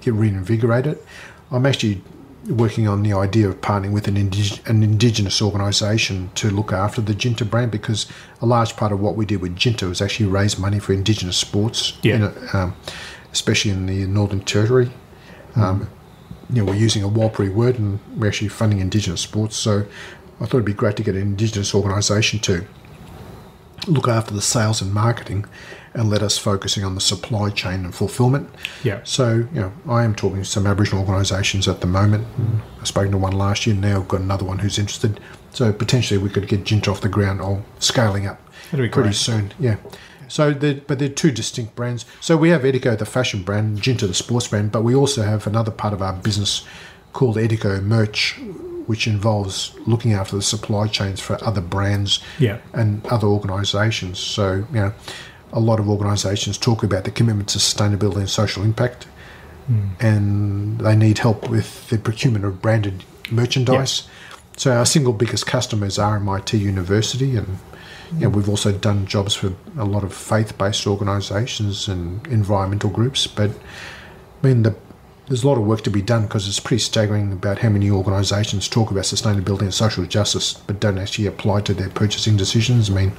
[0.00, 1.04] get reinvigorate it.
[1.50, 2.02] I'm actually
[2.48, 7.00] working on the idea of partnering with an, indig- an indigenous organisation to look after
[7.00, 8.06] the Jinta brand because
[8.40, 11.36] a large part of what we did with Jinta was actually raise money for indigenous
[11.36, 12.14] sports, Yeah.
[12.14, 12.74] you know, um,
[13.32, 14.90] especially in the Northern Territory.
[15.54, 15.88] Um,
[16.50, 19.54] you know, we're using a Warlpiri word and we're actually funding Indigenous sports.
[19.56, 19.86] So
[20.40, 22.66] I thought it'd be great to get an Indigenous organisation to
[23.86, 25.44] look after the sales and marketing
[25.94, 28.48] and let us focusing on the supply chain and fulfillment.
[28.82, 29.00] Yeah.
[29.04, 32.26] So, you know, I am talking to some Aboriginal organisations at the moment.
[32.80, 35.20] I've spoken to one last year, now I've got another one who's interested.
[35.52, 38.40] So potentially we could get Jinta off the ground or scaling up
[38.70, 39.14] pretty great.
[39.14, 39.52] soon.
[39.58, 39.76] Yeah.
[40.28, 42.06] So, they're, but they're two distinct brands.
[42.22, 45.46] So we have Etiko, the fashion brand, Jinta, the sports brand, but we also have
[45.46, 46.66] another part of our business
[47.12, 48.40] called Etiko Merch,
[48.86, 52.58] which involves looking after the supply chains for other brands Yeah.
[52.72, 54.18] and other organisations.
[54.18, 54.92] So, you know,
[55.52, 59.04] a lot of organisations talk about the commitment to sustainability and social impact,
[59.66, 59.88] hmm.
[60.00, 64.08] and they need help with the procurement of branded merchandise.
[64.56, 67.58] So, our single biggest customer is RMIT University, and
[68.12, 73.26] you know, we've also done jobs for a lot of faith-based organisations and environmental groups.
[73.26, 73.50] But
[74.42, 74.74] I mean, the,
[75.32, 77.90] there's a lot of work to be done because it's pretty staggering about how many
[77.90, 82.90] organisations talk about sustainability and social justice, but don't actually apply to their purchasing decisions.
[82.90, 83.12] I mean,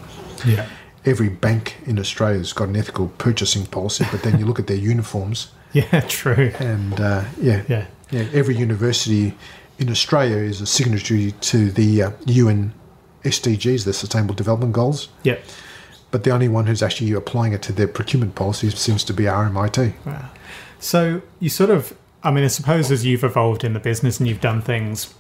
[0.46, 0.68] Yeah.
[1.06, 4.68] every bank in Australia has got an ethical purchasing policy, but then you look at
[4.68, 6.02] their uniforms, Yeah.
[6.02, 6.52] True.
[6.60, 7.86] and uh, yeah, Yeah.
[8.12, 9.36] yeah, every university
[9.80, 12.74] in Australia is a signatory to the uh, UN
[13.24, 15.38] SDGs, the Sustainable Development Goals, Yeah.
[16.12, 19.24] but the only one who's actually applying it to their procurement policies seems to be
[19.24, 19.94] RMIT.
[20.06, 20.30] Wow.
[20.80, 24.28] So you sort of, I mean, I suppose as you've evolved in the business and
[24.28, 25.14] you've done things,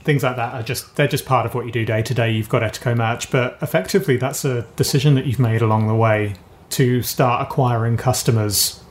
[0.00, 2.30] things like that are just they're just part of what you do day to day.
[2.30, 6.34] You've got Etiko Merch, but effectively that's a decision that you've made along the way
[6.70, 8.82] to start acquiring customers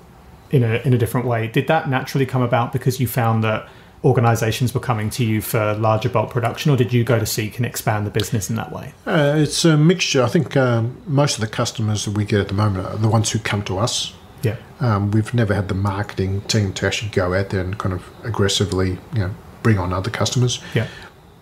[0.52, 1.48] in a in a different way.
[1.48, 3.68] Did that naturally come about because you found that
[4.04, 7.58] organizations were coming to you for larger bulk production, or did you go to seek
[7.58, 8.94] and expand the business in that way?
[9.06, 10.24] Uh, it's a mixture.
[10.24, 13.10] I think um, most of the customers that we get at the moment are the
[13.10, 14.14] ones who come to us.
[14.44, 14.58] Yeah.
[14.80, 18.08] Um, we've never had the marketing team to actually go out there and kind of
[18.24, 19.32] aggressively, you know,
[19.64, 20.60] bring on other customers.
[20.76, 20.88] Yeah.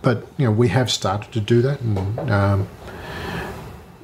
[0.01, 2.67] But you know, we have started to do that, and um,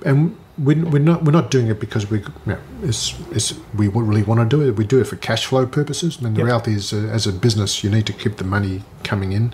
[0.05, 3.87] and we, we're not we're not doing it because we you know, it's, it's, we
[3.87, 4.75] really want to do it.
[4.77, 6.21] We do it for cash flow purposes.
[6.21, 6.45] Mean, the Yep.
[6.45, 9.53] reality is, uh, as a business, you need to keep the money coming in,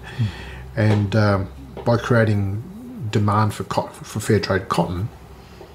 [0.75, 1.49] and um,
[1.85, 2.63] by creating
[3.11, 5.09] demand for cotton, for fair trade cotton,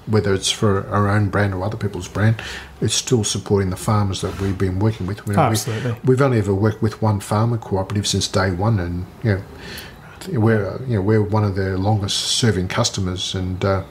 [0.05, 2.41] whether it's for our own brand or other people's brand,
[2.81, 5.25] it's still supporting the farmers that we've been working with.
[5.25, 5.95] We- Absolutely.
[6.03, 10.79] We've only ever worked with one farmer cooperative since day one, and you know, we're
[10.87, 13.83] you know we're one of their longest serving customers, and uh,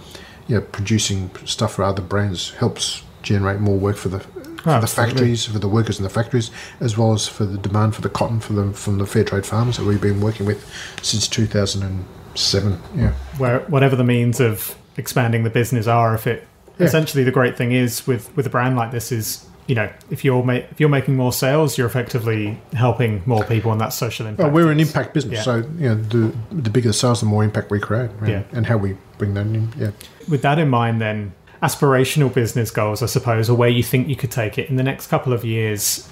[0.48, 4.86] you know, producing stuff for other brands helps generate more work for the for the
[4.86, 8.08] factories, for the workers in the factories, as well as for the demand for the
[8.08, 10.64] cotton for the from the fair trade farmers that we've been working with
[11.02, 12.78] since 2007.
[12.96, 13.12] Yeah.
[13.38, 16.46] Where whatever the means of expanding the business are, if it
[16.78, 16.86] Yeah.
[16.86, 20.24] essentially the great thing is with with a brand like this is you know if
[20.24, 24.26] you're ma- if you're making more sales, you're effectively helping more people, and that's social
[24.26, 24.52] impact.
[24.52, 25.42] Well, we're an impact business, Yeah.
[25.42, 28.42] so you know the the bigger the sales, the more impact we create, and, Yeah.
[28.52, 29.68] and how we bring that in.
[29.78, 29.90] Yeah.
[30.28, 34.16] With that in mind, then aspirational business goals, I suppose, or where you think you
[34.16, 36.08] could take it in the next couple of years.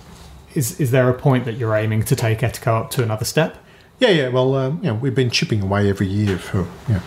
[0.54, 3.56] Is is there a point that you're aiming to take Etiko up to another step?
[3.98, 4.28] Yeah, yeah.
[4.28, 7.00] Well, um, you know, we've been chipping away every year for you know,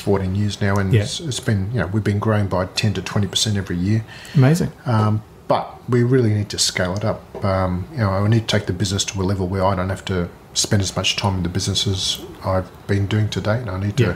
[0.00, 1.02] 14 years now, and Yeah.
[1.02, 4.04] it's, it's been you know we've been growing by 10 to 20 percent every year.
[4.34, 4.72] Amazing.
[4.86, 7.44] Um, but we really need to scale it up.
[7.44, 9.88] Um, you know, I need to take the business to a level where I don't
[9.90, 13.60] have to spend as much time in the business as I've been doing to date.
[13.62, 14.14] And I need to Yeah.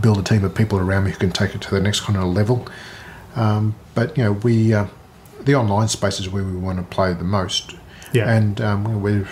[0.00, 2.16] build a team of people around me who can take it to the next kind
[2.18, 2.66] of level.
[3.34, 4.86] Um, but you know, we uh,
[5.44, 7.74] the online space is where we want to play the most.
[8.12, 8.30] Yeah.
[8.32, 9.24] And um, we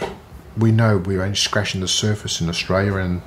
[0.58, 3.22] we know we're only scratching the surface in Australia, and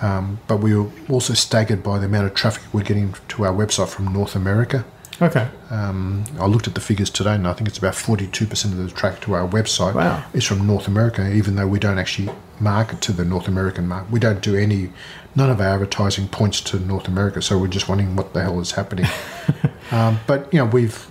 [0.00, 3.52] um, but we were also staggered by the amount of traffic we're getting to our
[3.52, 4.84] website from North America.
[5.20, 5.48] Okay.
[5.70, 8.80] Um, I looked at the figures today, and I think it's about forty-two percent of
[8.80, 10.24] the traffic to our website Wow.
[10.32, 11.28] is from North America.
[11.32, 14.90] Even though we don't actually market to the North American market, we don't do any.
[15.34, 18.60] None of our advertising points to North America, so we're just wondering what the hell
[18.60, 19.06] is happening.
[19.90, 21.08] um, but you know, we've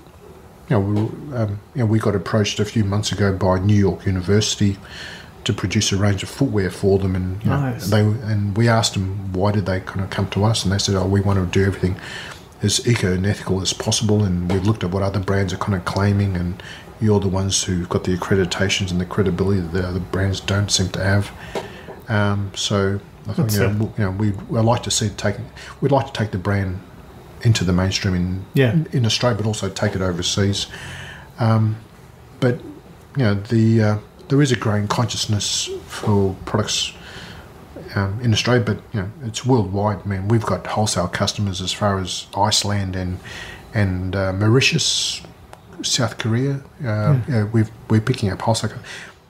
[0.70, 3.76] you know, we, um, you know, we got approached a few months ago by New
[3.76, 4.78] York University
[5.48, 7.90] to produce a range of footwear for them, and you know, Nice.
[7.90, 10.78] they and we asked them why did they kind of come to us, and they
[10.78, 11.96] said, "Oh, we want to do everything
[12.62, 15.76] as eco and ethical as possible." And we've looked at what other brands are kind
[15.76, 16.62] of claiming, and
[17.02, 20.70] you're the ones who've got the accreditations and the credibility that the other brands don't
[20.72, 21.32] seem to have.
[22.10, 24.00] Um, so I think you know, it.
[24.00, 25.46] you know, we would like to see taking
[25.82, 26.80] we'd like to take the brand
[27.42, 28.72] into the mainstream in Yeah.
[28.74, 30.68] in, in Australia, but also take it overseas.
[31.40, 31.78] Um,
[32.40, 32.56] but
[33.16, 36.94] you know, the uh, there is a growing consciousness for products
[37.96, 40.00] um, in Australia, but you know, it's worldwide.
[40.04, 43.20] I mean, we've got wholesale customers as far as Iceland and
[43.74, 45.22] and uh, Mauritius,
[45.82, 46.62] South Korea.
[46.84, 48.72] Uh, you know, we've, we're picking up wholesale,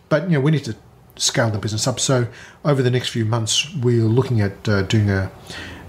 [0.10, 0.76] but you know, we need to
[1.16, 2.00] scale the business up.
[2.00, 2.28] So
[2.64, 5.32] over the next few months, we're looking at uh, doing a,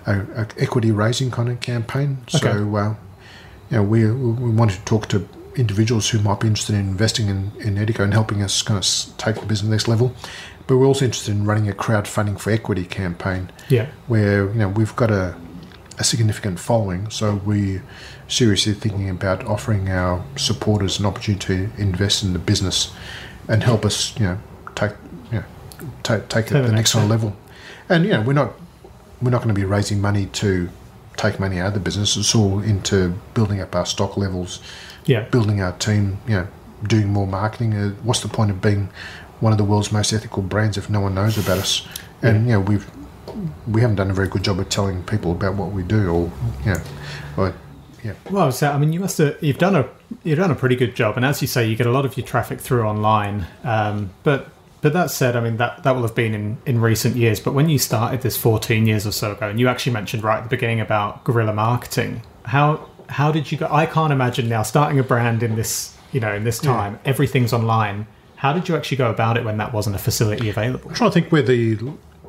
[0.07, 2.19] a, a equity raising kind of campaign.
[2.35, 2.39] Okay.
[2.39, 2.95] So uh,
[3.71, 7.29] you know, we we wanted to talk to individuals who might be interested in investing
[7.29, 8.87] in, in Etiko and helping us kind of
[9.19, 10.15] take the business next level.
[10.67, 13.87] But we're also interested in running a crowdfunding for equity campaign Yeah.
[14.07, 15.35] where you know we've got a,
[15.99, 17.83] a significant following, so we're
[18.29, 22.93] seriously thinking about offering our supporters an opportunity to invest in the business
[23.49, 24.39] and help us, you know,
[24.75, 24.93] take
[25.33, 25.45] you know,
[26.03, 27.09] take take it the to the next next step.
[27.09, 27.37] level.
[27.89, 28.53] And you know, we're not
[29.23, 30.69] we're not going to be raising money to
[31.19, 32.17] take money out of the business.
[32.17, 34.61] It's all into building up our stock levels,
[35.05, 35.23] Yeah.
[35.31, 36.47] building our team, you know,
[36.87, 37.75] doing more marketing.
[37.75, 38.89] Uh, what's the point of being
[39.41, 41.87] one of the world's most ethical brands if no one knows about us?
[42.23, 42.91] And you know, we've
[43.69, 46.33] we haven't done a very good job of telling people about what we do, or
[46.65, 46.81] you know,
[47.37, 47.55] or,
[48.03, 49.85] yeah, Well, so I mean, you must have you've done a
[50.25, 52.17] you've done a pretty good job, and as you say, you get a lot of
[52.17, 53.47] your traffic through online.
[53.65, 54.49] Um, but
[54.81, 57.41] but that said, I mean that that will have been in in recent years.
[57.41, 60.39] But when you started this 14 years or so ago, and you actually mentioned right
[60.39, 63.69] at the beginning about guerrilla marketing, how how did you go?
[63.71, 67.53] I can't imagine now starting a brand in this you know in this time, everything's
[67.53, 68.07] online.
[68.37, 70.91] How did you actually go about it when that wasn't a facility available?
[70.91, 71.77] I'm trying to think where the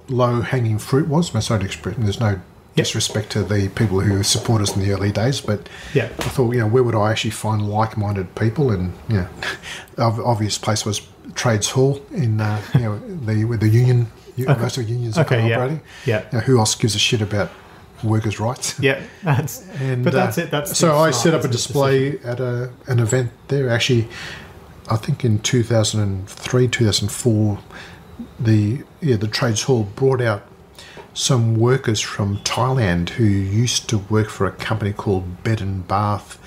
[0.08, 1.34] low hanging fruit was.
[1.34, 2.04] My side expression.
[2.04, 2.42] There's no
[2.76, 6.06] disrespect to the people who support us in the early days, but Yeah.
[6.06, 8.72] I thought, you know, where would I actually find like-minded people?
[8.72, 9.28] And you know,
[9.96, 11.02] the obvious place was
[11.36, 15.26] Trades Hall in uh, you know the where the union most of the unions are
[15.26, 15.56] Okay, yeah.
[15.56, 15.82] operating.
[16.06, 16.24] Yeah.
[16.32, 17.50] You know, who else gives a shit about
[18.04, 18.80] workers' rights?
[18.80, 20.52] Yeah, that's, And, but that's uh, it.
[20.52, 23.70] That's so I set up a display at a, an event there.
[23.70, 24.08] Actually,
[24.90, 27.60] I think in 2003, 2004,
[28.40, 30.44] the yeah the trades hall brought out
[31.14, 36.40] some workers from Thailand who used to work for a company called Bed and Bath,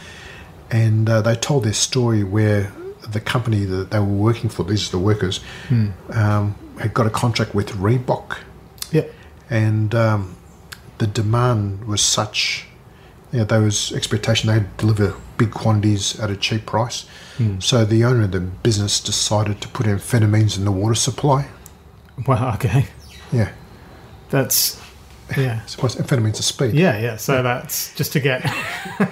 [0.70, 2.72] and uh, they told their story where
[3.12, 5.40] the company that they were working for, these are the workers,
[6.10, 8.38] um, had got a contract with Reebok,
[8.90, 9.04] Yeah.
[9.50, 10.36] and um,
[10.98, 12.66] the demand was such.
[13.32, 17.06] You know, there was expectation they had to deliver big quantities at a cheap price.
[17.58, 21.48] So the owner of the business decided to put amphetamines in the water supply.
[22.26, 22.86] Well, okay.
[23.32, 23.50] Yeah,
[24.30, 24.80] That's
[25.36, 25.64] yeah.
[25.66, 26.74] so amphetamines are speed.
[26.74, 27.16] Yeah, yeah.
[27.16, 28.42] So that's just to get.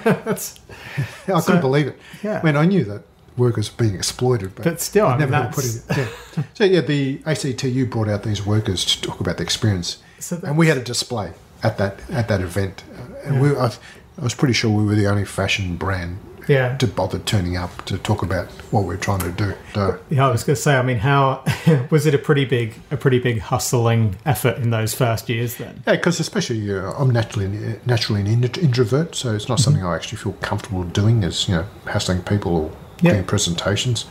[0.05, 0.59] that's,
[1.27, 1.97] I So- couldn't believe it.
[2.23, 2.39] Yeah.
[2.39, 3.03] I mean, I knew that
[3.37, 6.09] workers being exploited, but, but still, I mean, never had to that's, put it.
[6.37, 6.43] Yeah.
[6.53, 10.57] so yeah, the ACTU brought out these workers to talk about the experience, So and
[10.57, 13.55] we had a display at that at that event, uh, and we.
[13.55, 13.71] I,
[14.19, 16.75] I was pretty sure we were the only fashion brand yeah.
[16.77, 19.53] to bother turning up to talk about what we're trying to do.
[19.73, 20.75] So, Yeah, I was going to say.
[20.75, 21.43] I mean, how
[21.89, 25.55] was it a pretty big, a pretty big hustling effort in those first years?
[25.55, 29.63] Then, yeah, because especially uh, I'm naturally naturally an introvert, so it's not Mm-hmm.
[29.63, 31.23] something I actually feel comfortable doing.
[31.23, 33.11] Is you know hassling people or Yeah.
[33.13, 34.05] doing presentations.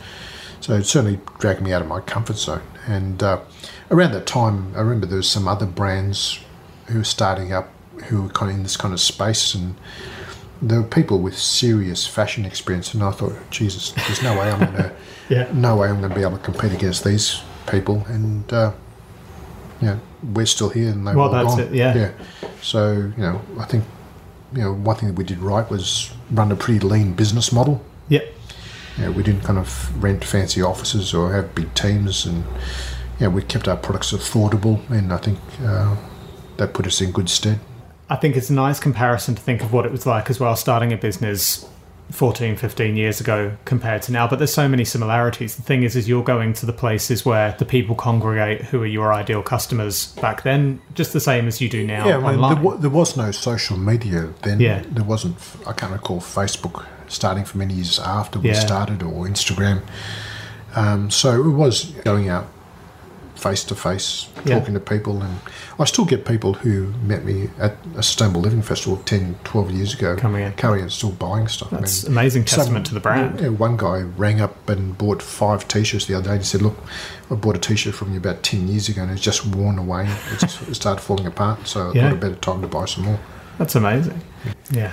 [0.59, 2.61] So it certainly dragged me out of my comfort zone.
[2.87, 3.39] And uh,
[3.89, 6.39] around that time, I remember there was some other brands
[6.87, 7.69] who were starting up
[8.05, 9.75] who were kind of in this kind of space, and
[10.61, 12.93] there were people with serious fashion experience.
[12.93, 14.91] And I thought, Jesus, there's no way I'm going to,
[15.29, 18.03] yeah, no way I'm going to be able to compete against these people.
[18.07, 18.71] And uh,
[19.81, 19.99] you know,
[20.33, 21.59] we're still here, and they Well, were that's gone.
[21.67, 21.95] it, yeah.
[21.95, 22.11] yeah.
[22.61, 23.83] So you know, I think
[24.53, 27.83] you know one thing that we did right was run a pretty lean business model.
[28.09, 28.21] yeah,
[28.97, 32.43] You know, we didn't kind of rent fancy offices or have big teams, and
[33.19, 35.95] you know, we kept our products affordable, and I think uh,
[36.57, 37.59] that put us in good stead.
[38.09, 40.55] I think it's a nice comparison to think of what it was like as well
[40.57, 41.65] starting a business
[42.09, 44.27] 14, 15 years ago compared to now.
[44.27, 45.55] But there's so many similarities.
[45.55, 48.85] The thing is, is you're going to the places where the people congregate who are
[48.87, 52.25] your ideal customers back then, just the same as you do now Yeah, I mean,
[52.43, 52.55] online.
[52.55, 54.59] there, wa- there was no social media then.
[54.59, 54.83] Yeah.
[54.85, 58.59] There wasn't, I can't recall Facebook starting for many years after we Yeah.
[58.59, 59.81] started or Instagram.
[60.75, 62.47] Um, so it was going out
[63.35, 64.59] face to face, Yeah.
[64.59, 65.19] talking to people.
[65.23, 65.39] And
[65.79, 69.95] I still get people who met me at a Sustainable Living Festival 10, 12 years
[69.95, 70.51] ago Coming in.
[70.53, 71.73] coming and still buying stuff.
[71.73, 73.39] I That's mean, amazing some- testament to the brand.
[73.39, 76.61] Yeah, one guy rang up and bought five t-shirts the other day and he said,
[76.61, 76.77] look,
[77.31, 80.07] I bought a t-shirt from you about 10 years ago and it's just worn away.
[80.31, 81.67] It, just, started falling apart.
[81.67, 82.03] So I Yeah.
[82.09, 83.19] thought a better time to buy some more.
[83.57, 84.21] That's amazing.
[84.69, 84.91] Yeah.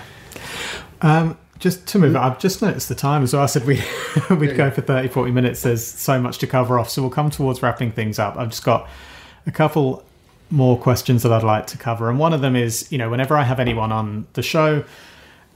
[1.02, 3.42] Um, just to move I've just noticed the time as well.
[3.42, 3.74] I said we,
[4.30, 4.70] we'd Yeah, go yeah.
[4.70, 5.62] for 30, 40 minutes.
[5.62, 6.90] There's so much to cover off.
[6.90, 8.36] So we'll come towards wrapping things up.
[8.36, 8.88] I've just got
[9.46, 10.04] a couple
[10.50, 12.08] more questions that I'd like to cover.
[12.08, 14.84] And one of them is, you know, whenever I have anyone on the show,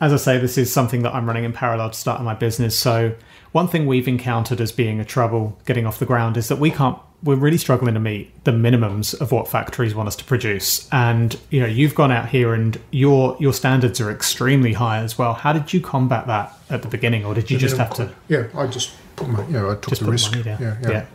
[0.00, 2.78] as I say, this is something that I'm running in parallel to starting my business.
[2.78, 3.14] So
[3.52, 6.70] one thing we've encountered as being a trouble getting off the ground is that we
[6.70, 6.98] can't.
[7.22, 10.88] We're really struggling to meet the minimums of what factories want us to produce.
[10.90, 15.16] And you know, you've gone out here, and your your standards are extremely high as
[15.16, 15.34] well.
[15.34, 18.48] How did you combat that at the beginning, or did you just have to Yeah,
[18.56, 20.30] I just put my, you know, I took just the put risk.
[20.32, 20.60] money down?
[20.60, 20.90] Yeah, yeah.
[20.90, 21.06] yeah.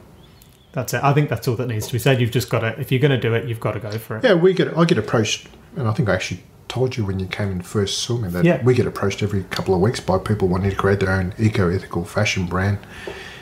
[0.72, 1.04] That's it.
[1.04, 2.22] I think that's all that needs to be said.
[2.22, 4.18] You've just got to, if you're going to do it, you've got to go for
[4.18, 4.24] it.
[4.24, 4.78] Yeah, we get.
[4.78, 8.00] I get approached, and I think I actually told you when you came and first
[8.00, 8.62] saw me that Yeah.
[8.64, 12.04] we get approached every couple of weeks by people wanting to create their own eco-ethical
[12.06, 12.78] fashion brand.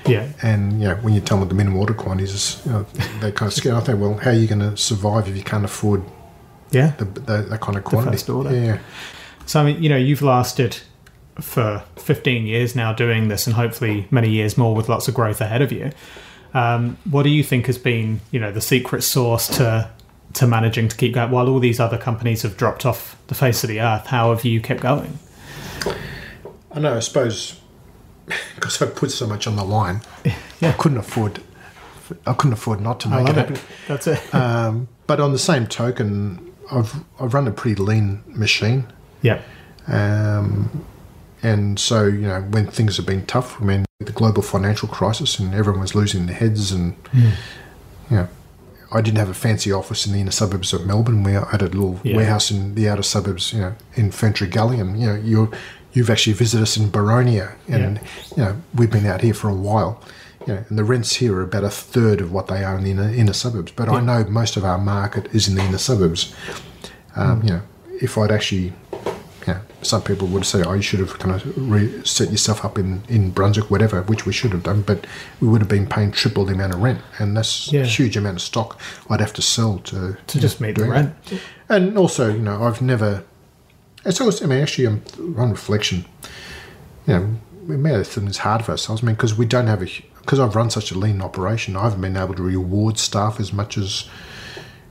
[0.05, 0.27] Yeah.
[0.43, 2.85] And you know, when you tell them the minimum order quantities, you know,
[3.21, 3.75] they kind of scared.
[3.75, 6.03] I think, well, how are you going to survive if you can't afford
[6.71, 6.91] Yeah.
[6.97, 8.31] the, the, that kind of quantity?
[8.55, 8.77] Yeah,
[9.47, 10.77] So, I mean, you know, you've lasted
[11.41, 15.41] for 15 years now doing this and hopefully many years more with lots of growth
[15.41, 15.91] ahead of you.
[16.53, 19.89] Um, what do you think has been, you know, the secret sauce to
[20.35, 23.63] to managing to keep going while all these other companies have dropped off the face
[23.63, 24.07] of the earth?
[24.07, 25.19] How have you kept going?
[26.71, 26.95] I know.
[26.97, 27.59] I suppose
[28.55, 30.01] because I put so much on the line,
[30.61, 31.41] I couldn't afford.
[32.27, 33.55] I couldn't afford not to make it happen.
[33.55, 33.61] it.
[33.87, 34.21] That's it.
[34.33, 38.85] Um, but on the same token, I've I've run a pretty lean machine.
[39.21, 39.41] yeah.
[39.87, 40.85] Um,
[41.43, 45.37] and so, you know, when things have been tough, I mean, the global financial crisis
[45.37, 48.27] and everyone was losing their heads, and, you know,
[48.91, 51.23] I didn't have a fancy office in the inner suburbs of Melbourne.
[51.23, 52.17] We had a little Yeah.
[52.17, 55.49] warehouse in the outer suburbs, you know, in Ferntree Gully, and, you know, you're,
[55.93, 57.99] you've actually visited us in Boronia, and,
[58.37, 60.01] you know, we've been out here for a while.
[60.47, 62.83] You know, and the rents here are about a third of what they are in
[62.83, 63.71] the inner, inner suburbs.
[63.75, 66.33] But I know most of our market is in the inner suburbs.
[67.15, 67.61] Um, You know,
[68.01, 68.73] if I'd actually
[69.47, 72.79] yeah, some people would say, oh, you should have kind of re- set yourself up
[72.79, 75.05] in, in Brunswick, whatever, which we should have done, but
[75.39, 77.81] we would have been paying triple the amount of rent, and that's Yeah.
[77.81, 78.79] a huge amount of stock
[79.09, 81.13] I'd have to sell to To just meet the rent.
[81.31, 81.41] it.
[81.69, 83.23] And also, you know, I've never.
[84.03, 85.01] It's always, I mean, actually, um,
[85.37, 86.05] on reflection,
[87.07, 87.29] you know,
[87.67, 89.01] we may have things hard for ourselves.
[89.03, 89.87] I mean, because we don't have a,
[90.21, 93.51] because I've run such a lean operation, I haven't been able to reward staff as
[93.53, 94.05] much as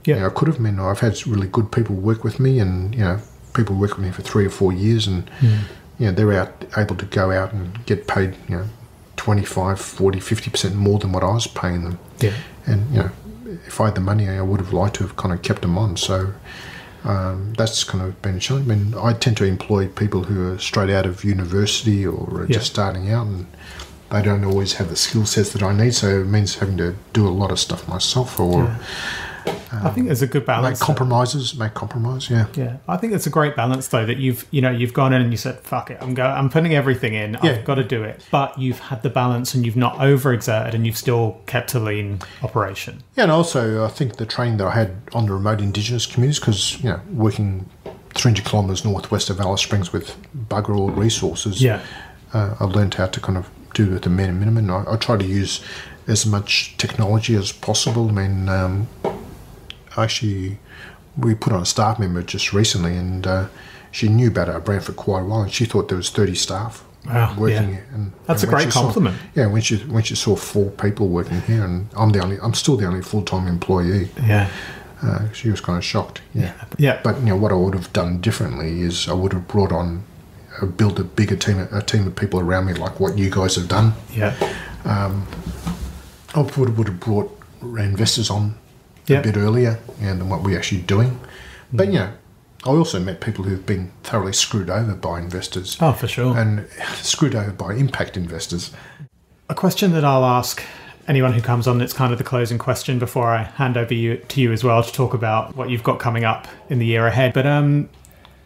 [0.05, 0.15] Yeah.
[0.15, 0.59] you know, I could have.
[0.59, 3.19] Mean, I've had really good people work with me, and you know,
[3.55, 5.29] people work with me for three or four years, and
[5.97, 8.65] you know, they're out able to go out and get paid, you know,
[9.17, 11.99] 25, 40, 50 percent more than what I was paying them.
[12.19, 12.33] Yeah.
[12.67, 13.09] And you know,
[13.65, 15.77] if I had the money, I would have liked to have kind of kept them
[15.77, 15.95] on.
[15.97, 16.33] So
[17.05, 18.69] um, that's kind of been a challenge.
[18.69, 22.45] I mean, I tend to employ people who are straight out of university or are
[22.47, 22.57] Yeah.
[22.57, 23.45] just starting out, and
[24.11, 25.93] they don't always have the skill sets that I need.
[25.95, 28.77] So it means having to do a lot of stuff myself or Yeah.
[29.83, 30.79] I think there's a good balance.
[30.79, 30.85] there.
[30.85, 31.57] compromises.
[31.57, 32.29] Make compromise.
[32.29, 32.47] Yeah.
[32.55, 35.21] Yeah, I think it's a great balance though that you've you know you've gone in
[35.21, 37.37] and you said fuck it, I'm go I'm putting everything in.
[37.43, 37.51] Yeah.
[37.51, 40.85] I've got to do it, but you've had the balance and you've not overexerted and
[40.85, 43.03] you've still kept a lean operation.
[43.15, 46.39] Yeah, and also I think the training that I had on the remote Indigenous communities,
[46.39, 47.69] because you know, working
[48.13, 50.15] 300 kilometres northwest of Alice Springs with
[50.49, 51.81] bugger all resources, Yeah,
[52.33, 54.69] uh, I learned how to kind of do it at the minimum.
[54.69, 55.61] I, I try to use
[56.07, 58.07] as much technology as possible.
[58.09, 58.87] I mean, um,
[59.97, 60.59] actually,
[61.17, 63.47] we put on a staff member just recently, and uh,
[63.91, 66.35] she knew about our brand for quite a while, and she thought there was 30
[66.35, 67.69] staff Wow, working.
[67.75, 67.79] yeah.
[67.93, 69.17] And That's and a great she saw- compliment.
[69.35, 72.53] yeah, when she when she saw four people working here, and I'm the only, I'm
[72.55, 74.09] still the only full time employee.
[74.25, 74.49] yeah,
[75.03, 76.21] Uh, she was kind of shocked.
[76.33, 76.53] Yeah.
[76.79, 79.71] yeah, But you know what I would have done differently is I would have brought
[79.71, 80.03] on,
[80.61, 83.55] uh, built a bigger team, a team of people around me like what you guys
[83.55, 83.93] have done.
[84.11, 84.33] yeah,
[84.83, 85.27] Um,
[86.33, 87.29] I would, would have brought
[87.61, 88.55] investors on
[89.07, 89.19] Yeah.
[89.19, 91.19] a bit earlier and than what we're actually doing.
[91.71, 92.13] But you know,
[92.65, 96.37] I also met people who've been thoroughly screwed over by investors oh for sure.
[96.37, 98.71] and screwed over by impact investors.
[99.49, 100.63] A question that I'll ask
[101.07, 104.17] anyone who comes on, it's kind of the closing question before I hand over you
[104.17, 107.05] to you as well to talk about what you've got coming up in the year
[107.05, 107.33] ahead.
[107.33, 107.89] But um,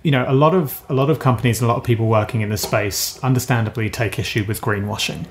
[0.04, 2.42] you know, a lot of a lot of companies and a lot of people working
[2.42, 5.26] in this space understandably take issue with greenwashing.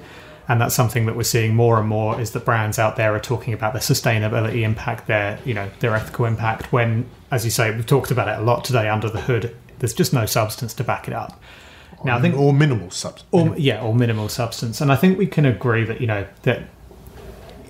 [0.49, 3.21] And that's something that we're seeing more and more is that brands out there are
[3.21, 7.71] talking about their sustainability impact, their you know, their ethical impact when, as you say,
[7.71, 10.85] we've talked about it a lot today under the hood, there's just no substance to
[10.85, 11.41] back it up.
[12.05, 13.25] Now I think or minimal subs.
[13.33, 14.81] or yeah, or minimal substance.
[14.81, 16.63] And I think we can agree that you know that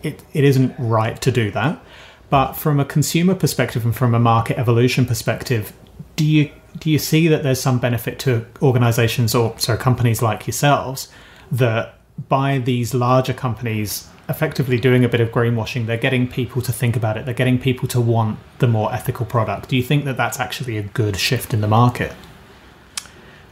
[0.03, 1.83] it, it isn't right to do that.
[2.31, 5.73] But from a consumer perspective and from a market evolution perspective,
[6.17, 10.47] do you do you see that there's some benefit to organizations or so companies like
[10.47, 11.09] yourselves
[11.51, 11.98] that
[12.29, 16.97] by these larger companies effectively doing a bit of greenwashing, they're getting people to think
[16.97, 17.25] about it.
[17.25, 19.69] They're getting people to want the more ethical product.
[19.69, 22.13] Do you think that that's actually a good shift in the market?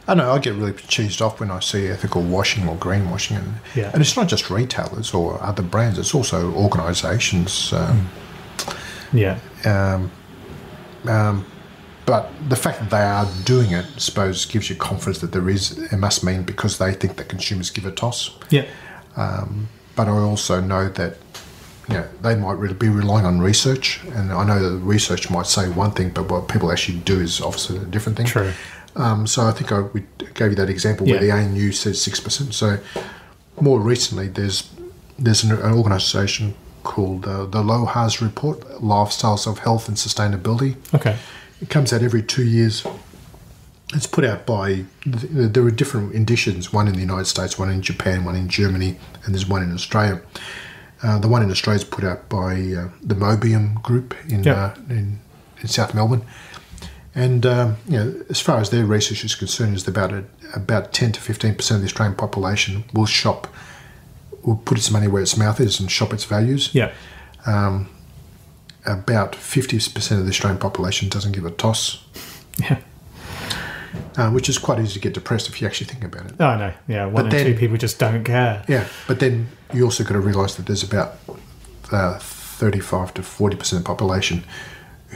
[0.09, 3.53] I know I get really cheesed off when I see ethical washing or greenwashing, and
[3.75, 3.89] Yeah.
[3.91, 7.73] and it's not just retailers or other brands; it's also organisations.
[7.73, 8.07] Um,
[9.11, 9.37] Yeah.
[9.65, 10.11] um,
[11.07, 11.45] um,
[12.07, 15.49] but the fact that they are doing it, I suppose, gives you confidence that there
[15.49, 15.77] is.
[15.91, 18.31] It must mean because they think that consumers give a toss.
[18.49, 18.65] Yeah.
[19.97, 21.17] But I also know that
[21.89, 25.29] you know they might really be relying on research, and I know that the research
[25.29, 28.27] might say one thing, but what people actually do is obviously a different thing.
[28.27, 28.53] True.
[28.95, 30.03] Um, so I think I we
[30.33, 32.53] gave you that example where the ANU says six percent.
[32.53, 32.79] So
[33.59, 34.69] more recently, there's
[35.19, 36.53] there's an, an organisation
[36.83, 40.77] called uh, the LOHAS Report, Lifestyles of Health and Sustainability.
[40.93, 41.17] Okay.
[41.61, 42.85] It comes out every two years.
[43.93, 46.73] It's put out by there are different editions.
[46.73, 49.73] One in the United States, one in Japan, one in Germany, and there's one in
[49.73, 50.21] Australia.
[51.01, 54.57] Uh, the one in Australia is put out by uh, the Mobium Group in, Yep.
[54.57, 55.19] uh, in
[55.61, 56.23] in South Melbourne.
[57.15, 60.91] And um, you know, as far as their research is concerned, is about a, about
[60.93, 63.47] ten to fifteen percent of the Australian population will shop,
[64.43, 66.69] will put its money where its mouth is and shop its values.
[66.73, 66.91] Yeah.
[68.87, 72.01] About fifty percent of the Australian population doesn't give a toss,
[72.57, 72.79] Yeah.
[74.15, 76.33] uh, which is quite easy to get depressed if you actually think about it.
[76.39, 78.63] Oh no, yeah, one in then- two people just don't care.
[78.67, 81.17] Yeah, but then you also got to realise that there's about
[81.91, 84.43] uh, thirty-five to forty percent of the population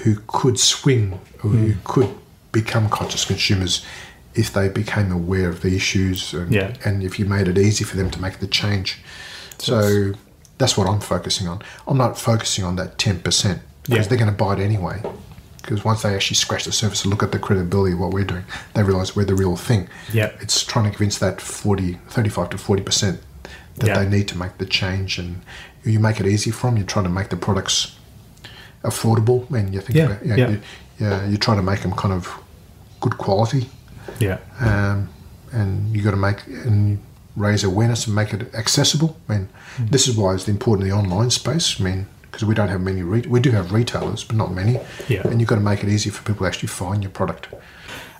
[0.04, 2.10] who could swing or who could
[2.52, 3.86] become conscious consumers
[4.36, 6.74] if they became aware of the issues and, Yeah.
[6.86, 9.00] and if you made it easy for them to make the change.
[9.60, 10.14] So
[10.62, 11.62] that's what I'm focusing on.
[11.88, 14.10] I'm not focusing on that ten percent because Yeah.
[14.10, 15.02] they're going to buy it anyway.
[15.62, 18.24] Because once they actually scratch the surface and look at the credibility of what we're
[18.24, 19.88] doing, they realise we're the real thing.
[20.12, 20.32] Yeah.
[20.40, 23.20] It's trying to convince that 40, 35 to 40%
[23.78, 24.00] that Yeah.
[24.00, 25.20] they need to make the change.
[25.20, 25.42] And
[25.84, 26.78] you make it easy for them.
[26.78, 27.96] You're trying to make the products
[28.84, 29.50] affordable.
[29.52, 30.50] And you think Yeah, about, you know, yeah.
[30.50, 30.62] You,
[31.00, 32.28] yeah, you're trying to make them kind of
[33.00, 33.70] good quality.
[34.20, 34.38] Yeah.
[34.60, 35.10] Um,
[35.52, 37.00] and you got to make and
[37.36, 39.18] raise awareness and make it accessible.
[39.30, 39.86] I mean, Hmm.
[39.88, 41.80] this is why it's important in the online space.
[41.80, 44.80] I mean, because we don't have many, re- we do have retailers, but not many.
[45.08, 45.22] Yeah.
[45.28, 47.48] And you've got to make it easy for people to actually find your product.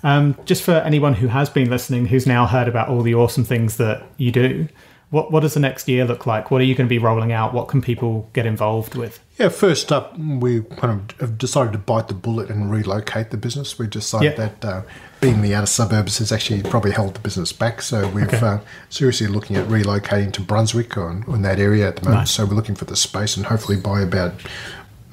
[0.04, 3.44] Um, just for anyone who has been listening, who's now heard about all the awesome
[3.44, 4.68] things that you do,
[5.10, 6.50] what what does the next year look like?
[6.50, 7.52] What are you going to be rolling out?
[7.54, 9.20] What can people get involved with?
[9.38, 13.36] Yeah, first up, we kind of have decided to bite the bullet and relocate the
[13.36, 13.78] business.
[13.78, 14.48] We decided Yeah.
[14.48, 14.82] that uh,
[15.22, 17.80] being the outer suburbs has actually probably held the business back.
[17.80, 18.36] So we're Okay.
[18.38, 18.58] uh,
[18.90, 22.20] seriously looking at relocating to Brunswick or in, that area at the moment.
[22.22, 22.32] Nice.
[22.32, 24.34] So we're looking for the space, and hopefully by about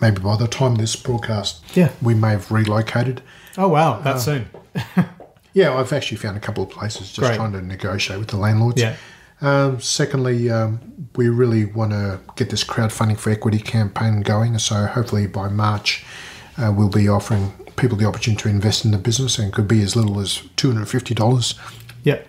[0.01, 1.91] maybe by the time this broadcast, Yeah.
[2.01, 3.21] we may have relocated.
[3.57, 4.49] Oh wow, that soon.
[5.51, 7.35] Yeah, I've actually found a couple of places just Great.
[7.35, 8.79] trying to negotiate with the landlords.
[8.79, 8.95] Yeah.
[9.41, 10.79] Um, secondly, um,
[11.15, 14.59] we really want to get this crowdfunding for equity campaign going.
[14.59, 16.05] So hopefully by March,
[16.59, 19.81] uh, we'll be offering people the opportunity to invest in the business, and could be
[19.81, 21.55] as little as two hundred fifty dollars
[22.03, 22.19] Yeah.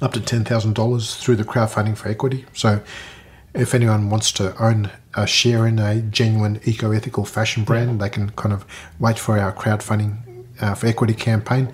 [0.00, 2.46] up to ten thousand dollars through the crowdfunding for equity.
[2.54, 2.80] So,
[3.54, 8.30] if anyone wants to own a share in a genuine eco-ethical fashion brand, they can
[8.30, 8.64] kind of
[9.00, 10.18] wait for our crowdfunding
[10.60, 11.72] uh, for equity campaign.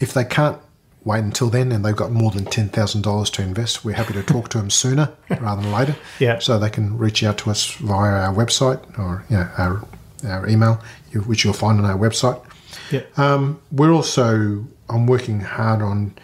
[0.00, 0.58] If they can't
[1.04, 4.14] wait until then and they've got more than ten thousand dollars to invest, we're happy
[4.14, 5.96] to talk to them sooner rather than later.
[6.18, 6.38] Yeah.
[6.38, 9.84] So they can reach out to us via our website or you know, our
[10.24, 10.80] our email,
[11.20, 12.42] which you'll find on our website.
[12.90, 13.02] Yeah.
[13.16, 16.14] Um, we're also I'm working hard on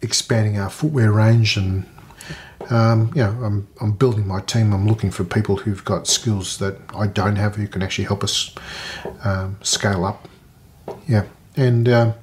[0.00, 1.86] expanding our footwear range and
[2.70, 4.72] um, you know I'm, I'm building my team.
[4.72, 8.22] I'm looking for people who've got skills that I don't have who can actually help
[8.22, 8.54] us
[9.24, 10.28] um, scale up.
[11.08, 11.24] Yeah,
[11.56, 12.14] and um,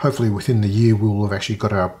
[0.00, 1.94] hopefully within the year we'll have actually got our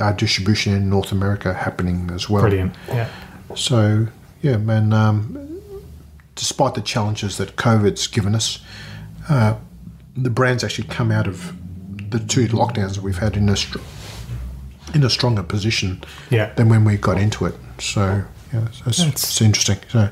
[0.00, 2.42] our distribution in North America happening as well.
[2.42, 2.74] Brilliant.
[2.88, 3.08] Yeah.
[3.54, 4.08] So
[4.42, 5.60] yeah, and um,
[6.34, 8.60] despite the challenges that COVID's given us,
[9.28, 9.54] uh,
[10.16, 11.54] the brand's actually come out of
[12.10, 13.78] the two lockdowns that we've had in a str-
[14.94, 16.52] in a stronger position Yeah.
[16.54, 17.54] than when we got into it.
[17.78, 19.78] So yeah, That's- it's interesting.
[19.88, 20.10] So.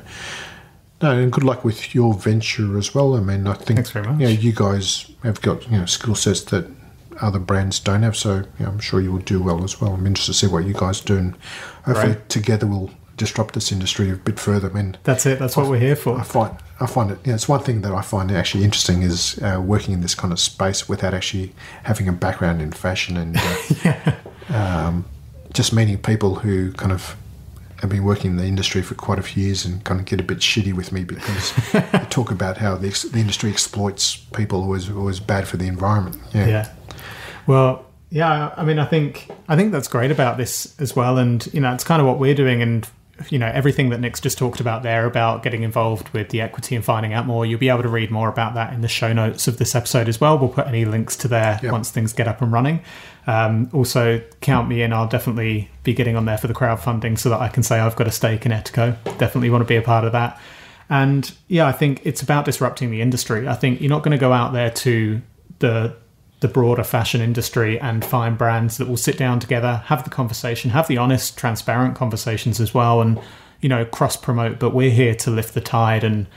[1.01, 3.15] No, and good luck with your venture as well.
[3.15, 4.19] I mean, I think Thanks very much.
[4.19, 6.65] You, know, you guys have got you know skill sets that
[7.21, 9.93] other brands don't have, so you know, I'm sure you will do well as well.
[9.93, 11.35] I'm interested to see what you guys do, and
[11.85, 12.29] hopefully Great.
[12.29, 14.69] together we'll disrupt this industry a bit further.
[14.71, 15.37] I mean, That's it.
[15.39, 16.19] That's what we're here for.
[16.19, 17.19] I find I find it.
[17.25, 20.31] Yeah, it's one thing that I find actually interesting is uh, working in this kind
[20.31, 21.53] of space without actually
[21.83, 23.37] having a background in fashion and
[23.85, 24.11] uh,
[24.49, 25.05] um,
[25.53, 27.15] just meeting people who kind of
[27.81, 30.19] have been working in the industry for quite a few years and kind of get
[30.19, 34.61] a bit shitty with me because they talk about how the, the industry exploits people
[34.61, 36.17] always always bad for the environment.
[36.33, 36.47] Yeah.
[36.47, 36.73] yeah
[37.47, 41.47] well yeah i mean i think i think that's great about this as well and
[41.53, 42.87] you know it's kind of what we're doing and
[43.29, 46.75] you know everything that nick's just talked about there about getting involved with the equity
[46.75, 49.11] and finding out more you'll be able to read more about that in the show
[49.11, 50.37] notes of this episode as well.
[50.37, 51.71] We'll put any links to there Yep.
[51.71, 52.81] once things get up and running.
[53.25, 54.93] Um, also count me in.
[54.93, 57.95] I'll definitely be getting on there for the crowdfunding so that i can say i've
[57.95, 58.95] got a stake in Etiko.
[59.17, 60.39] Definitely want to be a part of that.
[60.89, 63.47] And yeah, I think it's about disrupting the industry.
[63.47, 65.21] I think you're not going to go out there to
[65.59, 65.95] the
[66.39, 70.69] the broader fashion industry and find brands that will sit down together, have the conversation,
[70.71, 73.19] have the honest, transparent conversations as well, and
[73.61, 74.59] you know cross promote.
[74.59, 76.27] But we're here to lift the tide and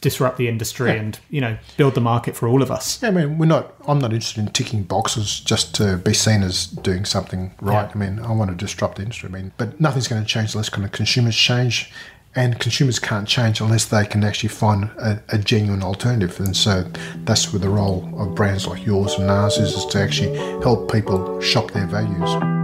[0.00, 0.96] disrupt the industry Yeah.
[0.96, 3.02] and you know build the market for all of us.
[3.02, 3.74] Yeah, I mean, we're not.
[3.88, 7.86] I'm not interested in ticking boxes just to be seen as doing something right.
[7.86, 7.90] Yeah.
[7.94, 9.28] I mean, I want to disrupt the industry.
[9.30, 11.90] I mean, but nothing's going to change unless kind of consumers change,
[12.36, 16.38] and consumers can't change unless they can actually find a, a genuine alternative.
[16.40, 16.84] And so
[17.24, 20.92] that's where the role of brands like yours and ours is, is to actually help
[20.92, 22.63] people shop their values.